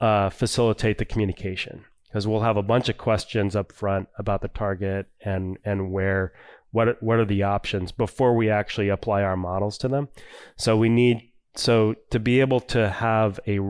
uh, 0.00 0.30
facilitate 0.30 0.98
the 0.98 1.04
communication 1.04 1.84
because 2.08 2.26
we'll 2.26 2.40
have 2.40 2.56
a 2.56 2.62
bunch 2.62 2.88
of 2.88 2.96
questions 2.96 3.54
up 3.54 3.72
front 3.72 4.08
about 4.18 4.40
the 4.40 4.48
target 4.48 5.06
and 5.22 5.58
and 5.64 5.92
where 5.92 6.32
what 6.70 7.02
what 7.02 7.18
are 7.18 7.24
the 7.24 7.42
options 7.42 7.92
before 7.92 8.34
we 8.34 8.50
actually 8.50 8.88
apply 8.88 9.22
our 9.22 9.36
models 9.36 9.78
to 9.78 9.88
them. 9.88 10.08
So 10.56 10.76
we 10.76 10.88
need 10.88 11.30
so 11.58 11.94
to 12.10 12.18
be 12.18 12.40
able 12.40 12.60
to 12.60 12.88
have 12.88 13.40
a, 13.46 13.60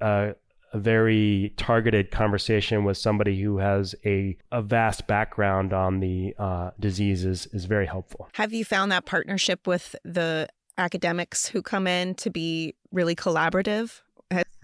uh, 0.00 0.32
a 0.72 0.78
very 0.78 1.52
targeted 1.56 2.10
conversation 2.10 2.84
with 2.84 2.96
somebody 2.96 3.40
who 3.40 3.58
has 3.58 3.94
a, 4.04 4.36
a 4.52 4.62
vast 4.62 5.06
background 5.06 5.72
on 5.72 6.00
the 6.00 6.34
uh, 6.38 6.70
diseases 6.78 7.46
is 7.52 7.64
very 7.64 7.86
helpful. 7.86 8.28
Have 8.34 8.52
you 8.52 8.64
found 8.64 8.92
that 8.92 9.04
partnership 9.04 9.66
with 9.66 9.96
the 10.04 10.48
academics 10.78 11.48
who 11.48 11.62
come 11.62 11.86
in 11.86 12.14
to 12.16 12.30
be 12.30 12.74
really 12.92 13.16
collaborative? 13.16 14.00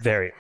Very, 0.00 0.32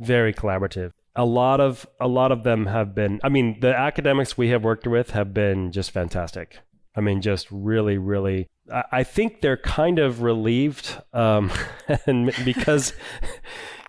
very 0.00 0.32
collaborative. 0.32 0.92
A 1.16 1.24
lot 1.24 1.60
of 1.60 1.86
a 2.00 2.08
lot 2.08 2.32
of 2.32 2.42
them 2.42 2.66
have 2.66 2.94
been. 2.94 3.20
I 3.22 3.28
mean, 3.28 3.60
the 3.60 3.76
academics 3.76 4.36
we 4.36 4.48
have 4.48 4.64
worked 4.64 4.86
with 4.86 5.10
have 5.10 5.32
been 5.32 5.70
just 5.70 5.92
fantastic. 5.92 6.58
I 6.96 7.00
mean, 7.00 7.20
just 7.20 7.48
really, 7.50 7.98
really. 7.98 8.48
I 8.72 9.04
think 9.04 9.40
they're 9.40 9.58
kind 9.58 9.98
of 9.98 10.22
relieved, 10.22 10.96
um, 11.12 11.52
and 12.06 12.32
because 12.44 12.94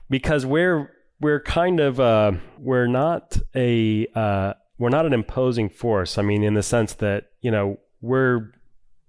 because 0.09 0.45
we're 0.45 0.91
we're 1.21 1.41
kind 1.41 1.79
of 1.79 1.99
uh, 1.99 2.33
we're 2.59 2.87
not 2.87 3.37
a 3.55 4.07
uh, 4.15 4.53
we're 4.77 4.89
not 4.89 5.05
an 5.05 5.13
imposing 5.13 5.69
force. 5.69 6.17
I 6.17 6.21
mean, 6.21 6.43
in 6.43 6.53
the 6.53 6.63
sense 6.63 6.93
that 6.95 7.25
you 7.41 7.51
know 7.51 7.79
we're 8.01 8.51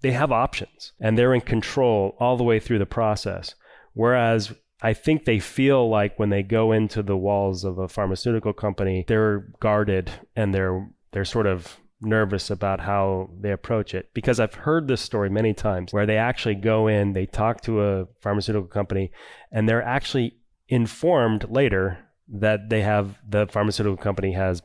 they 0.02 0.12
have 0.12 0.30
options 0.30 0.92
and 1.00 1.18
they're 1.18 1.34
in 1.34 1.40
control 1.40 2.16
all 2.20 2.36
the 2.36 2.44
way 2.44 2.60
through 2.60 2.78
the 2.78 2.86
process. 2.86 3.54
Whereas 3.94 4.52
I 4.82 4.92
think 4.92 5.24
they 5.24 5.38
feel 5.38 5.88
like 5.88 6.18
when 6.18 6.28
they 6.28 6.42
go 6.42 6.70
into 6.72 7.02
the 7.02 7.16
walls 7.16 7.64
of 7.64 7.78
a 7.78 7.88
pharmaceutical 7.88 8.52
company, 8.52 9.04
they're 9.08 9.48
guarded 9.58 10.10
and 10.36 10.54
they're 10.54 10.88
they're 11.12 11.24
sort 11.24 11.46
of 11.46 11.78
nervous 12.00 12.50
about 12.50 12.80
how 12.80 13.30
they 13.40 13.50
approach 13.50 13.94
it 13.94 14.10
because 14.14 14.38
I've 14.38 14.54
heard 14.54 14.88
this 14.88 15.00
story 15.00 15.30
many 15.30 15.54
times 15.54 15.92
where 15.92 16.06
they 16.06 16.18
actually 16.18 16.56
go 16.56 16.88
in, 16.88 17.12
they 17.12 17.26
talk 17.26 17.62
to 17.62 17.82
a 17.82 18.06
pharmaceutical 18.20 18.68
company, 18.68 19.10
and 19.50 19.68
they're 19.68 19.82
actually 19.82 20.36
informed 20.68 21.48
later 21.48 21.98
that 22.28 22.68
they 22.68 22.82
have 22.82 23.18
the 23.26 23.46
pharmaceutical 23.46 23.96
company 23.96 24.32
has 24.32 24.62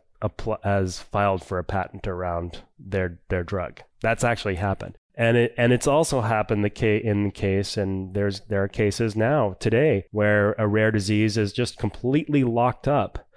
has 0.63 0.99
filed 0.99 1.43
for 1.43 1.57
a 1.57 1.63
patent 1.63 2.07
around 2.07 2.63
their 2.79 3.19
their 3.29 3.43
drug. 3.43 3.81
That's 4.01 4.23
actually 4.23 4.55
happened. 4.55 4.97
And 5.15 5.37
it 5.37 5.53
and 5.57 5.73
it's 5.73 5.87
also 5.87 6.21
happened 6.21 6.63
the 6.63 6.69
ca- 6.69 7.01
in 7.03 7.25
the 7.25 7.31
case, 7.31 7.77
and 7.77 8.13
there's 8.13 8.41
there 8.41 8.63
are 8.63 8.67
cases 8.67 9.15
now 9.15 9.55
today 9.59 10.05
where 10.11 10.53
a 10.53 10.67
rare 10.67 10.91
disease 10.91 11.37
is 11.37 11.53
just 11.53 11.77
completely 11.77 12.43
locked 12.43 12.87
up 12.87 13.27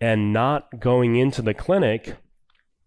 and 0.00 0.32
not 0.32 0.80
going 0.80 1.16
into 1.16 1.42
the 1.42 1.54
clinic 1.54 2.16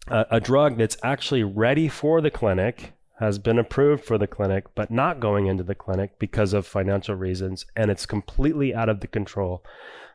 a, 0.08 0.26
a 0.32 0.40
drug 0.40 0.78
that's 0.78 0.98
actually 1.04 1.44
ready 1.44 1.88
for 1.88 2.22
the 2.22 2.32
clinic 2.32 2.94
has 3.20 3.40
been 3.40 3.58
approved 3.58 4.04
for 4.04 4.18
the 4.18 4.28
clinic, 4.28 4.66
but 4.76 4.92
not 4.92 5.20
going 5.20 5.48
into 5.48 5.64
the 5.64 5.76
clinic 5.76 6.20
because 6.20 6.54
of 6.54 6.68
financial 6.68 7.16
reasons, 7.16 7.66
and 7.76 7.90
it's 7.90 8.06
completely 8.06 8.76
out 8.76 8.90
of 8.90 9.00
the 9.00 9.08
control 9.08 9.64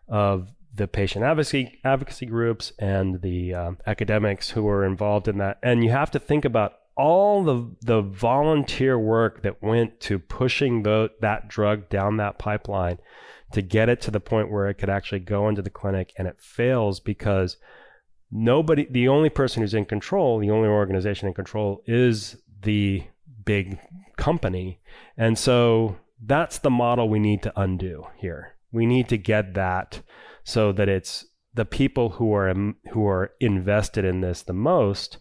of 0.08 0.50
the 0.74 0.86
patient 0.86 1.24
advocacy 1.24 1.80
advocacy 1.82 2.26
groups 2.26 2.72
and 2.78 3.22
the 3.22 3.54
um, 3.54 3.78
academics 3.86 4.50
who 4.50 4.68
are 4.68 4.84
involved 4.84 5.26
in 5.26 5.38
that. 5.38 5.58
And 5.62 5.82
you 5.82 5.90
have 5.90 6.10
to 6.12 6.18
think 6.18 6.44
about 6.44 6.74
all 6.96 7.42
the 7.42 7.74
the 7.80 8.02
volunteer 8.02 8.98
work 8.98 9.42
that 9.42 9.62
went 9.62 10.00
to 10.00 10.18
pushing 10.18 10.82
the, 10.82 11.10
that 11.20 11.48
drug 11.48 11.88
down 11.88 12.18
that 12.18 12.38
pipeline 12.38 12.98
to 13.52 13.62
get 13.62 13.88
it 13.88 14.00
to 14.02 14.10
the 14.10 14.20
point 14.20 14.50
where 14.50 14.68
it 14.68 14.74
could 14.74 14.90
actually 14.90 15.20
go 15.20 15.48
into 15.48 15.62
the 15.62 15.70
clinic, 15.70 16.12
and 16.16 16.28
it 16.28 16.38
fails 16.38 17.00
because 17.00 17.56
nobody 18.30 18.86
the 18.90 19.08
only 19.08 19.28
person 19.28 19.62
who's 19.62 19.74
in 19.74 19.84
control 19.84 20.38
the 20.38 20.50
only 20.50 20.68
organization 20.68 21.28
in 21.28 21.34
control 21.34 21.82
is 21.86 22.36
the 22.62 23.02
big 23.44 23.78
company. 24.16 24.80
And 25.16 25.38
so 25.38 25.96
that's 26.24 26.58
the 26.58 26.70
model 26.70 27.08
we 27.08 27.18
need 27.18 27.42
to 27.42 27.60
undo 27.60 28.06
here. 28.16 28.54
We 28.70 28.86
need 28.86 29.08
to 29.08 29.18
get 29.18 29.54
that 29.54 30.02
so 30.44 30.72
that 30.72 30.88
it's 30.88 31.24
the 31.54 31.64
people 31.64 32.10
who 32.10 32.32
are 32.32 32.48
um, 32.48 32.76
who 32.92 33.06
are 33.06 33.32
invested 33.40 34.04
in 34.04 34.20
this 34.20 34.42
the 34.42 34.52
most. 34.52 35.18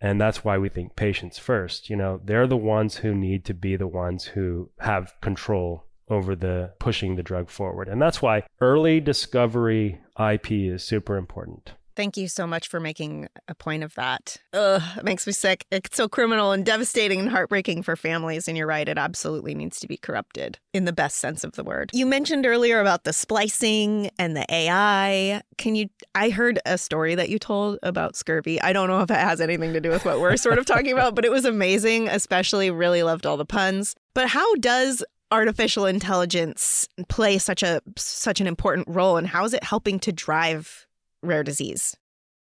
And 0.00 0.20
that's 0.20 0.44
why 0.44 0.58
we 0.58 0.68
think 0.68 0.96
patients 0.96 1.38
first 1.38 1.90
you 1.90 1.96
know 1.96 2.20
they're 2.24 2.46
the 2.46 2.56
ones 2.56 2.96
who 2.96 3.14
need 3.14 3.44
to 3.46 3.54
be 3.54 3.76
the 3.76 3.86
ones 3.86 4.24
who 4.24 4.70
have 4.80 5.12
control 5.20 5.84
over 6.08 6.34
the 6.36 6.72
pushing 6.78 7.16
the 7.16 7.22
drug 7.22 7.50
forward. 7.50 7.88
And 7.88 8.00
that's 8.00 8.22
why 8.22 8.44
early 8.60 9.00
discovery 9.00 10.00
ip 10.18 10.50
is 10.50 10.84
super 10.84 11.16
important 11.16 11.72
Thank 11.96 12.16
you 12.16 12.28
so 12.28 12.46
much 12.46 12.68
for 12.68 12.80
making 12.80 13.28
a 13.48 13.54
point 13.54 13.82
of 13.82 13.94
that. 13.94 14.36
Ugh, 14.52 14.82
it 14.96 15.04
makes 15.04 15.26
me 15.26 15.32
sick. 15.32 15.64
It's 15.70 15.96
so 15.96 16.08
criminal 16.08 16.52
and 16.52 16.64
devastating 16.64 17.20
and 17.20 17.30
heartbreaking 17.30 17.82
for 17.82 17.96
families. 17.96 18.48
And 18.48 18.56
you're 18.56 18.66
right, 18.66 18.88
it 18.88 18.98
absolutely 18.98 19.54
needs 19.54 19.78
to 19.80 19.86
be 19.86 19.96
corrupted 19.96 20.58
in 20.72 20.84
the 20.84 20.92
best 20.92 21.18
sense 21.18 21.44
of 21.44 21.52
the 21.52 21.64
word. 21.64 21.90
You 21.92 22.06
mentioned 22.06 22.46
earlier 22.46 22.80
about 22.80 23.04
the 23.04 23.12
splicing 23.12 24.10
and 24.18 24.36
the 24.36 24.46
AI. 24.52 25.42
Can 25.58 25.74
you? 25.76 25.88
I 26.14 26.30
heard 26.30 26.58
a 26.66 26.78
story 26.78 27.14
that 27.14 27.28
you 27.28 27.38
told 27.38 27.78
about 27.82 28.16
scurvy. 28.16 28.60
I 28.60 28.72
don't 28.72 28.88
know 28.88 29.00
if 29.00 29.10
it 29.10 29.16
has 29.16 29.40
anything 29.40 29.72
to 29.72 29.80
do 29.80 29.90
with 29.90 30.04
what 30.04 30.20
we're 30.20 30.36
sort 30.36 30.58
of 30.58 30.66
talking 30.66 30.92
about, 30.92 31.14
but 31.14 31.24
it 31.24 31.30
was 31.30 31.44
amazing. 31.44 32.08
Especially, 32.08 32.70
really 32.70 33.02
loved 33.02 33.26
all 33.26 33.36
the 33.36 33.44
puns. 33.44 33.94
But 34.14 34.28
how 34.28 34.54
does 34.56 35.04
artificial 35.30 35.86
intelligence 35.86 36.88
play 37.08 37.38
such 37.38 37.62
a 37.62 37.80
such 37.96 38.40
an 38.40 38.46
important 38.46 38.86
role 38.88 39.16
and 39.16 39.26
how 39.26 39.44
is 39.44 39.52
it 39.52 39.64
helping 39.64 39.98
to 39.98 40.12
drive 40.12 40.86
rare 41.24 41.42
disease. 41.42 41.96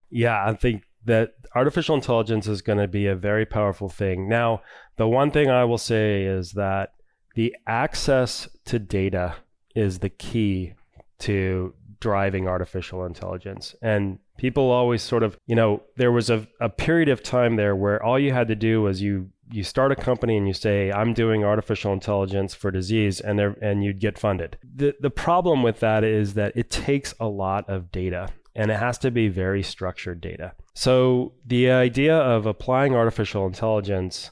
Yeah, 0.09 0.43
I 0.45 0.53
think 0.53 0.83
that 1.05 1.31
artificial 1.55 1.95
intelligence 1.95 2.47
is 2.47 2.61
going 2.61 2.77
to 2.77 2.87
be 2.87 3.07
a 3.07 3.15
very 3.15 3.45
powerful 3.45 3.89
thing. 3.89 4.29
Now, 4.29 4.61
the 4.97 5.07
one 5.07 5.31
thing 5.31 5.49
I 5.49 5.63
will 5.63 5.77
say 5.77 6.23
is 6.23 6.51
that 6.53 6.93
the 7.35 7.55
access 7.65 8.47
to 8.65 8.77
data 8.77 9.35
is 9.75 9.99
the 9.99 10.09
key 10.09 10.73
to 11.19 11.73
driving 11.99 12.47
artificial 12.47 13.05
intelligence. 13.05 13.75
And 13.81 14.19
people 14.37 14.71
always 14.71 15.01
sort 15.01 15.23
of, 15.23 15.37
you 15.47 15.55
know, 15.55 15.83
there 15.95 16.11
was 16.11 16.29
a, 16.29 16.47
a 16.59 16.67
period 16.67 17.09
of 17.09 17.23
time 17.23 17.55
there 17.55 17.75
where 17.75 18.03
all 18.03 18.19
you 18.19 18.33
had 18.33 18.47
to 18.49 18.55
do 18.55 18.81
was 18.81 19.01
you 19.01 19.29
you 19.53 19.63
start 19.63 19.91
a 19.91 19.97
company 19.97 20.37
and 20.37 20.47
you 20.47 20.53
say 20.53 20.91
I'm 20.93 21.13
doing 21.13 21.43
artificial 21.43 21.91
intelligence 21.91 22.53
for 22.53 22.71
disease 22.71 23.19
and 23.19 23.37
there 23.37 23.55
and 23.61 23.83
you'd 23.83 23.99
get 23.99 24.17
funded. 24.17 24.57
The 24.63 24.95
the 24.99 25.09
problem 25.09 25.61
with 25.61 25.79
that 25.81 26.03
is 26.03 26.33
that 26.35 26.53
it 26.55 26.69
takes 26.69 27.13
a 27.19 27.27
lot 27.27 27.69
of 27.69 27.91
data 27.91 28.29
and 28.61 28.69
it 28.69 28.77
has 28.77 28.99
to 28.99 29.09
be 29.09 29.27
very 29.27 29.63
structured 29.63 30.21
data. 30.21 30.53
So 30.75 31.33
the 31.43 31.71
idea 31.71 32.15
of 32.15 32.45
applying 32.45 32.93
artificial 32.93 33.47
intelligence 33.47 34.29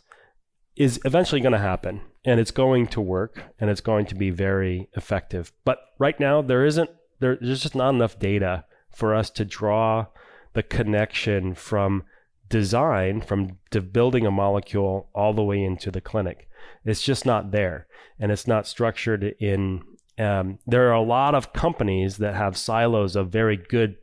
is 0.76 1.00
eventually 1.04 1.42
going 1.42 1.54
to 1.54 1.58
happen 1.58 2.02
and 2.24 2.40
it's 2.40 2.52
going 2.52 2.86
to 2.90 3.02
work 3.02 3.42
and 3.60 3.72
it's 3.72 3.82
going 3.82 4.06
to 4.06 4.14
be 4.14 4.30
very 4.30 4.88
effective. 4.94 5.52
But 5.66 5.80
right 5.98 6.20
now 6.20 6.44
there 6.44 6.64
isn't 6.64 6.92
there, 7.20 7.40
there's 7.42 7.64
just 7.64 7.74
not 7.74 7.90
enough 7.90 8.20
data 8.20 8.66
for 8.92 9.16
us 9.16 9.32
to 9.32 9.46
draw 9.46 10.06
the 10.54 10.62
connection 10.62 11.56
from 11.56 12.04
design, 12.50 13.22
from 13.22 13.58
de- 13.72 13.82
building 13.82 14.28
a 14.28 14.32
molecule 14.32 15.10
all 15.16 15.34
the 15.34 15.44
way 15.44 15.64
into 15.64 15.90
the 15.90 16.02
clinic. 16.02 16.48
It's 16.86 17.02
just 17.02 17.26
not 17.26 17.50
there, 17.52 17.88
and 18.20 18.32
it's 18.32 18.48
not 18.48 18.68
structured 18.68 19.24
in. 19.40 19.82
Um, 20.20 20.60
there 20.68 20.88
are 20.90 20.94
a 20.94 21.02
lot 21.02 21.34
of 21.34 21.54
companies 21.54 22.18
that 22.18 22.36
have 22.36 22.58
silos 22.58 23.16
of 23.16 23.32
very 23.32 23.58
good 23.58 23.96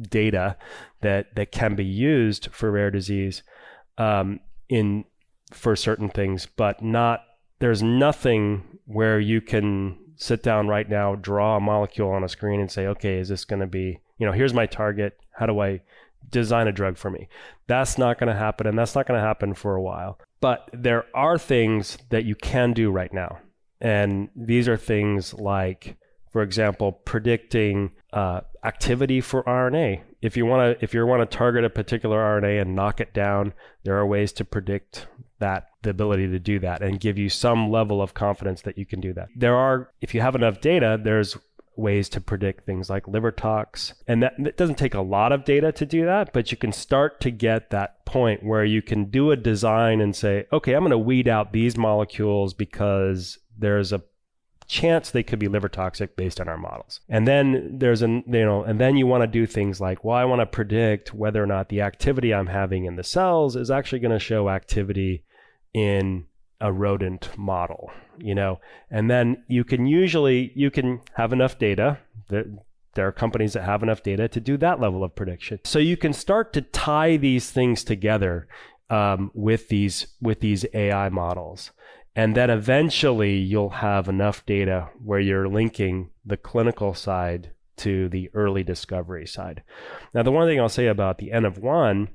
data 0.00 0.56
that 1.00 1.34
that 1.34 1.52
can 1.52 1.74
be 1.74 1.84
used 1.84 2.48
for 2.52 2.70
rare 2.70 2.90
disease 2.90 3.42
um, 3.98 4.40
in 4.68 5.04
for 5.52 5.76
certain 5.76 6.08
things, 6.08 6.46
but 6.56 6.82
not. 6.82 7.24
There's 7.58 7.82
nothing 7.82 8.78
where 8.86 9.20
you 9.20 9.40
can 9.40 9.98
sit 10.16 10.42
down 10.42 10.68
right 10.68 10.88
now, 10.88 11.14
draw 11.14 11.56
a 11.56 11.60
molecule 11.60 12.10
on 12.10 12.24
a 12.24 12.28
screen, 12.28 12.60
and 12.60 12.70
say, 12.70 12.86
okay, 12.86 13.18
is 13.18 13.28
this 13.28 13.44
going 13.44 13.60
to 13.60 13.66
be, 13.66 14.00
you 14.18 14.26
know, 14.26 14.32
here's 14.32 14.54
my 14.54 14.66
target. 14.66 15.18
How 15.30 15.46
do 15.46 15.60
I 15.60 15.80
design 16.30 16.66
a 16.66 16.72
drug 16.72 16.96
for 16.96 17.10
me? 17.10 17.28
That's 17.66 17.98
not 17.98 18.18
going 18.18 18.32
to 18.32 18.38
happen, 18.38 18.66
and 18.66 18.78
that's 18.78 18.94
not 18.94 19.06
going 19.06 19.20
to 19.20 19.26
happen 19.26 19.54
for 19.54 19.76
a 19.76 19.82
while. 19.82 20.18
But 20.40 20.68
there 20.72 21.04
are 21.14 21.38
things 21.38 21.98
that 22.10 22.24
you 22.24 22.34
can 22.34 22.72
do 22.72 22.90
right 22.90 23.12
now. 23.12 23.38
And 23.80 24.28
these 24.34 24.68
are 24.68 24.76
things 24.76 25.34
like, 25.34 25.96
for 26.32 26.42
example, 26.42 26.92
predicting 26.92 27.92
uh, 28.12 28.42
activity 28.64 29.20
for 29.20 29.42
RNA. 29.44 30.02
If 30.20 30.36
you 30.36 30.46
want 30.46 30.78
to, 30.78 30.84
if 30.84 30.94
you 30.94 31.06
want 31.06 31.28
to 31.28 31.36
target 31.36 31.64
a 31.64 31.70
particular 31.70 32.18
RNA 32.18 32.62
and 32.62 32.74
knock 32.74 33.00
it 33.00 33.14
down, 33.14 33.54
there 33.84 33.96
are 33.96 34.06
ways 34.06 34.32
to 34.34 34.44
predict 34.44 35.06
that 35.38 35.68
the 35.82 35.90
ability 35.90 36.28
to 36.28 36.38
do 36.38 36.58
that 36.60 36.82
and 36.82 37.00
give 37.00 37.18
you 37.18 37.28
some 37.28 37.70
level 37.70 38.00
of 38.00 38.14
confidence 38.14 38.62
that 38.62 38.78
you 38.78 38.86
can 38.86 39.00
do 39.00 39.12
that. 39.14 39.28
There 39.34 39.56
are, 39.56 39.90
if 40.00 40.14
you 40.14 40.20
have 40.20 40.36
enough 40.36 40.60
data, 40.60 41.00
there's 41.02 41.36
ways 41.74 42.08
to 42.10 42.20
predict 42.20 42.66
things 42.66 42.90
like 42.90 43.08
liver 43.08 43.32
tox. 43.32 43.94
And 44.06 44.22
that 44.22 44.34
it 44.38 44.56
doesn't 44.56 44.78
take 44.78 44.94
a 44.94 45.00
lot 45.00 45.32
of 45.32 45.44
data 45.44 45.72
to 45.72 45.86
do 45.86 46.04
that, 46.04 46.32
but 46.32 46.50
you 46.50 46.56
can 46.56 46.72
start 46.72 47.20
to 47.22 47.30
get 47.30 47.70
that 47.70 48.04
point 48.04 48.44
where 48.44 48.64
you 48.64 48.82
can 48.82 49.06
do 49.06 49.30
a 49.30 49.36
design 49.36 50.00
and 50.00 50.14
say, 50.14 50.46
okay, 50.52 50.74
I'm 50.74 50.82
going 50.82 50.90
to 50.90 50.98
weed 50.98 51.28
out 51.28 51.52
these 51.52 51.76
molecules 51.76 52.54
because 52.54 53.38
there's 53.58 53.92
a 53.92 54.02
chance 54.66 55.10
they 55.10 55.22
could 55.22 55.38
be 55.38 55.48
liver 55.48 55.68
toxic 55.68 56.16
based 56.16 56.40
on 56.40 56.48
our 56.48 56.56
models. 56.56 57.00
And 57.08 57.26
then 57.26 57.78
there's 57.78 58.02
an 58.02 58.24
you 58.26 58.44
know, 58.44 58.62
and 58.62 58.80
then 58.80 58.96
you 58.96 59.06
want 59.06 59.22
to 59.22 59.26
do 59.26 59.46
things 59.46 59.80
like, 59.80 60.04
well, 60.04 60.16
I 60.16 60.24
want 60.24 60.40
to 60.40 60.46
predict 60.46 61.14
whether 61.14 61.42
or 61.42 61.46
not 61.46 61.68
the 61.68 61.80
activity 61.80 62.32
I'm 62.32 62.46
having 62.46 62.84
in 62.84 62.96
the 62.96 63.04
cells 63.04 63.56
is 63.56 63.70
actually 63.70 64.00
going 64.00 64.12
to 64.12 64.18
show 64.18 64.48
activity 64.48 65.24
in 65.74 66.26
a 66.60 66.72
rodent 66.72 67.36
model, 67.36 67.90
you 68.18 68.34
know, 68.34 68.60
and 68.90 69.10
then 69.10 69.42
you 69.48 69.64
can 69.64 69.86
usually 69.86 70.52
you 70.54 70.70
can 70.70 71.00
have 71.14 71.32
enough 71.32 71.58
data 71.58 71.98
that 72.28 72.46
there 72.94 73.06
are 73.06 73.12
companies 73.12 73.54
that 73.54 73.64
have 73.64 73.82
enough 73.82 74.02
data 74.02 74.28
to 74.28 74.40
do 74.40 74.56
that 74.58 74.80
level 74.80 75.02
of 75.02 75.14
prediction. 75.14 75.58
So 75.64 75.78
you 75.78 75.96
can 75.96 76.12
start 76.12 76.52
to 76.52 76.62
tie 76.62 77.16
these 77.16 77.50
things 77.50 77.84
together 77.84 78.46
um, 78.90 79.30
with 79.34 79.68
these 79.68 80.06
with 80.20 80.40
these 80.40 80.66
AI 80.74 81.08
models, 81.08 81.72
and 82.14 82.36
then 82.36 82.50
eventually 82.50 83.36
you'll 83.36 83.70
have 83.70 84.08
enough 84.08 84.44
data 84.44 84.90
where 85.02 85.20
you're 85.20 85.48
linking 85.48 86.10
the 86.24 86.36
clinical 86.36 86.94
side 86.94 87.52
to 87.76 88.08
the 88.08 88.30
early 88.34 88.62
discovery 88.62 89.26
side. 89.26 89.62
Now, 90.14 90.22
the 90.22 90.30
one 90.30 90.46
thing 90.46 90.60
I'll 90.60 90.68
say 90.68 90.86
about 90.86 91.18
the 91.18 91.32
N 91.32 91.44
of 91.44 91.58
one 91.58 92.08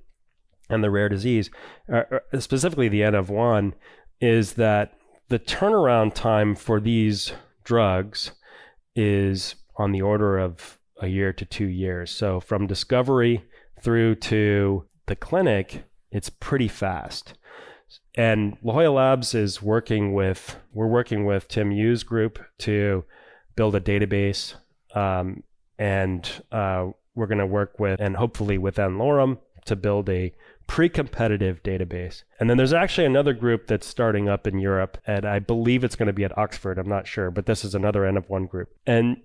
and 0.70 0.84
the 0.84 0.92
rare 0.92 1.10
disease, 1.10 1.50
uh, 1.92 2.04
uh, 2.34 2.40
specifically 2.40 2.90
the 2.90 3.04
N 3.04 3.16
of 3.16 3.30
one, 3.30 3.74
is 4.22 4.54
that 4.54 4.94
the 5.30 5.40
turnaround 5.40 6.14
time 6.14 6.56
for 6.56 6.80
these 6.80 7.34
drugs 7.64 8.32
is 8.96 9.56
on 9.76 9.92
the 9.92 10.02
order 10.02 10.38
of 10.38 10.80
a 11.02 11.08
year 11.08 11.34
to 11.34 11.46
two 11.46 11.68
years. 11.68 12.12
So 12.12 12.40
from 12.40 12.68
discovery 12.68 13.44
through 13.82 14.16
to 14.16 14.86
the 15.06 15.16
clinic, 15.16 15.84
it's 16.12 16.30
pretty 16.30 16.68
fast. 16.68 17.34
And 18.16 18.58
La 18.64 18.74
Jolla 18.74 18.90
Labs 18.90 19.36
is 19.36 19.62
working 19.62 20.14
with, 20.14 20.58
we're 20.74 20.88
working 20.88 21.26
with 21.26 21.48
Tim 21.48 21.72
Yu's 21.72 22.04
group 22.04 22.40
to 22.60 23.06
build 23.56 23.76
a 23.76 23.80
database. 23.80 24.56
Um, 24.96 25.44
and 25.78 26.30
uh, 26.52 26.88
we're 27.16 27.28
going 27.28 27.38
to 27.40 27.46
work 27.46 27.80
with, 27.80 28.00
and 28.00 28.16
hopefully 28.16 28.58
with 28.58 28.80
n-Lorem 28.80 29.38
to 29.66 29.76
build 29.76 30.10
a 30.10 30.34
pre-competitive 30.66 31.62
database. 31.64 32.24
And 32.40 32.50
then 32.50 32.58
there's 32.58 32.74
actually 32.74 33.06
another 33.06 33.34
group 33.34 33.68
that's 33.68 33.88
starting 33.88 34.28
up 34.28 34.48
in 34.48 34.60
Europe, 34.60 34.98
and 35.06 35.26
I 35.26 35.40
believe 35.40 35.84
it's 35.84 35.96
going 35.96 36.08
to 36.08 36.14
be 36.14 36.24
at 36.24 36.38
Oxford. 36.38 36.78
I'm 36.78 36.90
not 36.90 37.08
sure, 37.08 37.32
but 37.32 37.46
this 37.46 37.64
is 37.64 37.74
another 37.74 38.06
N 38.06 38.18
of 38.18 38.30
one 38.30 38.48
group. 38.48 38.70
And 38.86 39.18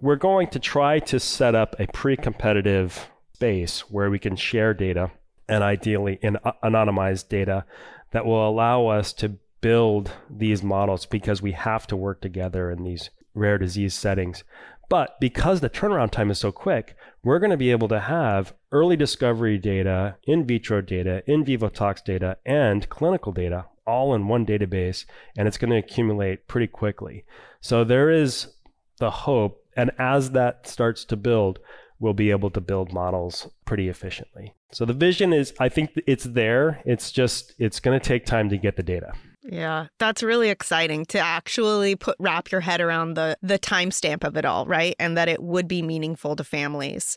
we're 0.00 0.16
going 0.16 0.48
to 0.48 0.58
try 0.58 0.98
to 1.00 1.20
set 1.20 1.54
up 1.54 1.74
a 1.78 1.86
pre-competitive 1.88 3.10
space 3.34 3.80
where 3.90 4.10
we 4.10 4.18
can 4.18 4.36
share 4.36 4.74
data 4.74 5.10
and 5.48 5.62
ideally 5.64 6.18
in 6.22 6.36
anonymized 6.62 7.28
data 7.28 7.64
that 8.10 8.26
will 8.26 8.48
allow 8.48 8.86
us 8.86 9.12
to 9.14 9.36
build 9.60 10.12
these 10.30 10.62
models 10.62 11.06
because 11.06 11.42
we 11.42 11.52
have 11.52 11.86
to 11.88 11.96
work 11.96 12.20
together 12.20 12.70
in 12.70 12.84
these 12.84 13.10
rare 13.34 13.58
disease 13.58 13.94
settings. 13.94 14.44
But 14.88 15.20
because 15.20 15.60
the 15.60 15.68
turnaround 15.68 16.10
time 16.12 16.30
is 16.30 16.38
so 16.38 16.50
quick, 16.50 16.96
we're 17.22 17.38
going 17.38 17.50
to 17.50 17.56
be 17.56 17.70
able 17.70 17.88
to 17.88 18.00
have 18.00 18.54
early 18.72 18.96
discovery 18.96 19.58
data, 19.58 20.16
in 20.24 20.46
vitro 20.46 20.80
data, 20.80 21.22
in 21.26 21.44
vivo 21.44 21.68
tox 21.68 22.00
data, 22.00 22.38
and 22.46 22.88
clinical 22.88 23.32
data 23.32 23.66
all 23.88 24.14
in 24.14 24.28
one 24.28 24.44
database, 24.44 25.06
and 25.36 25.48
it's 25.48 25.56
going 25.58 25.70
to 25.70 25.78
accumulate 25.78 26.46
pretty 26.46 26.66
quickly. 26.66 27.24
So 27.60 27.82
there 27.82 28.10
is 28.10 28.48
the 28.98 29.10
hope, 29.10 29.64
and 29.76 29.90
as 29.98 30.32
that 30.32 30.66
starts 30.68 31.04
to 31.06 31.16
build, 31.16 31.58
we'll 32.00 32.14
be 32.14 32.30
able 32.30 32.50
to 32.50 32.60
build 32.60 32.92
models 32.92 33.48
pretty 33.64 33.88
efficiently. 33.88 34.54
So 34.72 34.84
the 34.84 34.92
vision 34.92 35.32
is, 35.32 35.52
I 35.58 35.68
think 35.68 35.90
it's 36.06 36.24
there. 36.24 36.80
It's 36.84 37.10
just, 37.10 37.54
it's 37.58 37.80
going 37.80 37.98
to 37.98 38.04
take 38.04 38.26
time 38.26 38.48
to 38.50 38.58
get 38.58 38.76
the 38.76 38.82
data. 38.82 39.12
Yeah, 39.50 39.86
that's 39.98 40.22
really 40.22 40.50
exciting 40.50 41.06
to 41.06 41.18
actually 41.18 41.96
put 41.96 42.16
wrap 42.18 42.52
your 42.52 42.60
head 42.60 42.82
around 42.82 43.14
the 43.14 43.38
the 43.40 43.58
timestamp 43.58 44.22
of 44.22 44.36
it 44.36 44.44
all, 44.44 44.66
right? 44.66 44.94
And 44.98 45.16
that 45.16 45.28
it 45.28 45.42
would 45.42 45.66
be 45.66 45.80
meaningful 45.80 46.36
to 46.36 46.44
families. 46.44 47.16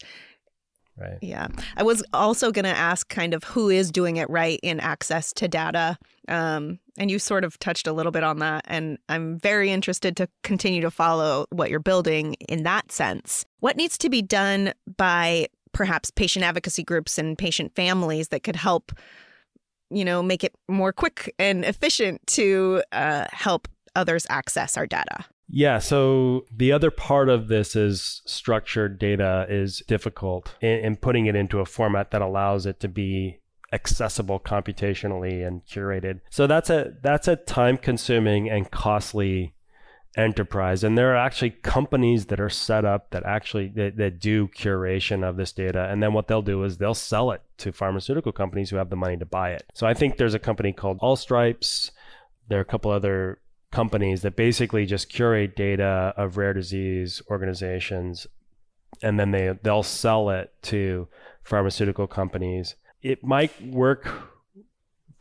Right. 1.02 1.18
Yeah. 1.22 1.48
I 1.76 1.84
was 1.84 2.04
also 2.14 2.52
going 2.52 2.66
to 2.66 2.78
ask 2.78 3.10
kind 3.10 3.34
of 3.34 3.44
who 3.44 3.70
is 3.70 3.92
doing 3.92 4.18
it 4.18 4.30
right 4.30 4.60
in 4.62 4.80
access 4.80 5.34
to 5.34 5.48
data. 5.48 5.98
Um, 6.28 6.80
and 6.98 7.10
you 7.10 7.18
sort 7.18 7.44
of 7.44 7.58
touched 7.60 7.88
a 7.88 7.94
little 7.94 8.12
bit 8.12 8.24
on 8.24 8.40
that. 8.40 8.66
And 8.68 8.98
I'm 9.10 9.40
very 9.40 9.72
interested 9.72 10.16
to 10.18 10.30
continue 10.44 10.82
to 10.82 10.92
follow 10.92 11.46
what 11.50 11.70
you're 11.70 11.80
building 11.80 12.36
in 12.48 12.64
that 12.64 12.92
sense. 12.92 13.46
What 13.60 13.78
needs 13.78 13.98
to 14.00 14.10
be 14.10 14.22
done 14.22 14.74
by 14.98 15.48
perhaps 15.74 16.12
patient 16.12 16.46
advocacy 16.46 16.84
groups 16.84 17.18
and 17.18 17.38
patient 17.38 17.76
families 17.76 18.28
that 18.28 18.44
could 18.44 18.56
help 18.56 18.92
you 19.92 20.06
know, 20.06 20.24
make 20.24 20.44
it 20.44 20.56
more 20.70 20.94
quick 20.94 21.34
and 21.38 21.66
efficient 21.66 22.26
to 22.26 22.82
uh, 22.94 23.26
help 23.32 23.68
others 23.96 24.26
access 24.30 24.78
our 24.78 24.88
data. 24.88 25.26
Yeah. 25.52 25.80
So 25.80 26.46
the 26.56 26.72
other 26.72 26.92
part 26.92 27.28
of 27.28 27.50
this 27.50 27.76
is 27.76 28.22
structured 28.26 28.98
data 28.98 29.46
is 29.50 29.84
difficult 29.88 30.56
in, 30.62 30.80
in, 30.80 30.96
putting 30.96 31.26
it 31.26 31.36
into 31.36 31.60
a 31.60 31.66
format 31.66 32.12
that 32.12 32.22
allows 32.22 32.66
it 32.66 32.80
to 32.80 32.88
be 32.88 33.40
accessible 33.74 34.40
computationally 34.40 35.46
and 35.46 35.66
curated. 35.66 36.22
So 36.30 36.48
that's 36.48 36.70
a 36.70 36.94
that's 37.02 37.28
a 37.28 37.36
time 37.36 37.78
consuming 37.78 38.50
and 38.50 38.72
costly 38.72 39.54
enterprise 40.18 40.84
and 40.84 40.98
there 40.98 41.14
are 41.14 41.18
actually 41.18 41.52
companies 41.52 42.26
that 42.26 42.40
are 42.40 42.50
set 42.50 42.84
up 42.84 43.12
that 43.12 43.26
actually 43.26 43.70
that, 43.70 43.96
that 43.96 44.20
do 44.20 44.46
curation 44.50 45.24
of 45.24 45.38
this 45.38 45.54
data 45.54 45.88
and 45.90 46.04
then 46.04 46.12
what 46.12 46.28
they'll 46.28 46.42
do 46.42 46.66
is 46.66 46.78
they'll 46.78 46.94
sell 46.94 47.32
it 47.32 47.42
to 47.58 47.72
pharmaceutical 47.72 48.34
companies 48.34 48.70
who 48.70 48.76
have 48.76 48.90
the 48.90 48.96
money 48.98 49.16
to 49.16 49.26
buy 49.26 49.52
it 49.52 49.64
so 49.74 49.88
i 49.88 49.94
think 49.94 50.18
there's 50.18 50.34
a 50.34 50.40
company 50.40 50.74
called 50.74 51.00
allstripes 51.00 51.92
there 52.50 52.58
are 52.58 52.62
a 52.62 52.66
couple 52.66 52.92
other 52.92 53.40
companies 53.72 54.22
that 54.22 54.36
basically 54.36 54.86
just 54.86 55.10
curate 55.10 55.56
data 55.56 56.14
of 56.18 56.38
rare 56.38 56.54
disease 56.54 57.22
organizations 57.30 58.28
and 59.02 59.20
then 59.20 59.32
they 59.32 59.58
they'll 59.64 59.84
sell 59.84 60.30
it 60.30 60.54
to 60.62 61.08
pharmaceutical 61.44 62.08
companies 62.08 62.76
it 63.02 63.24
might 63.24 63.52
work 63.66 64.32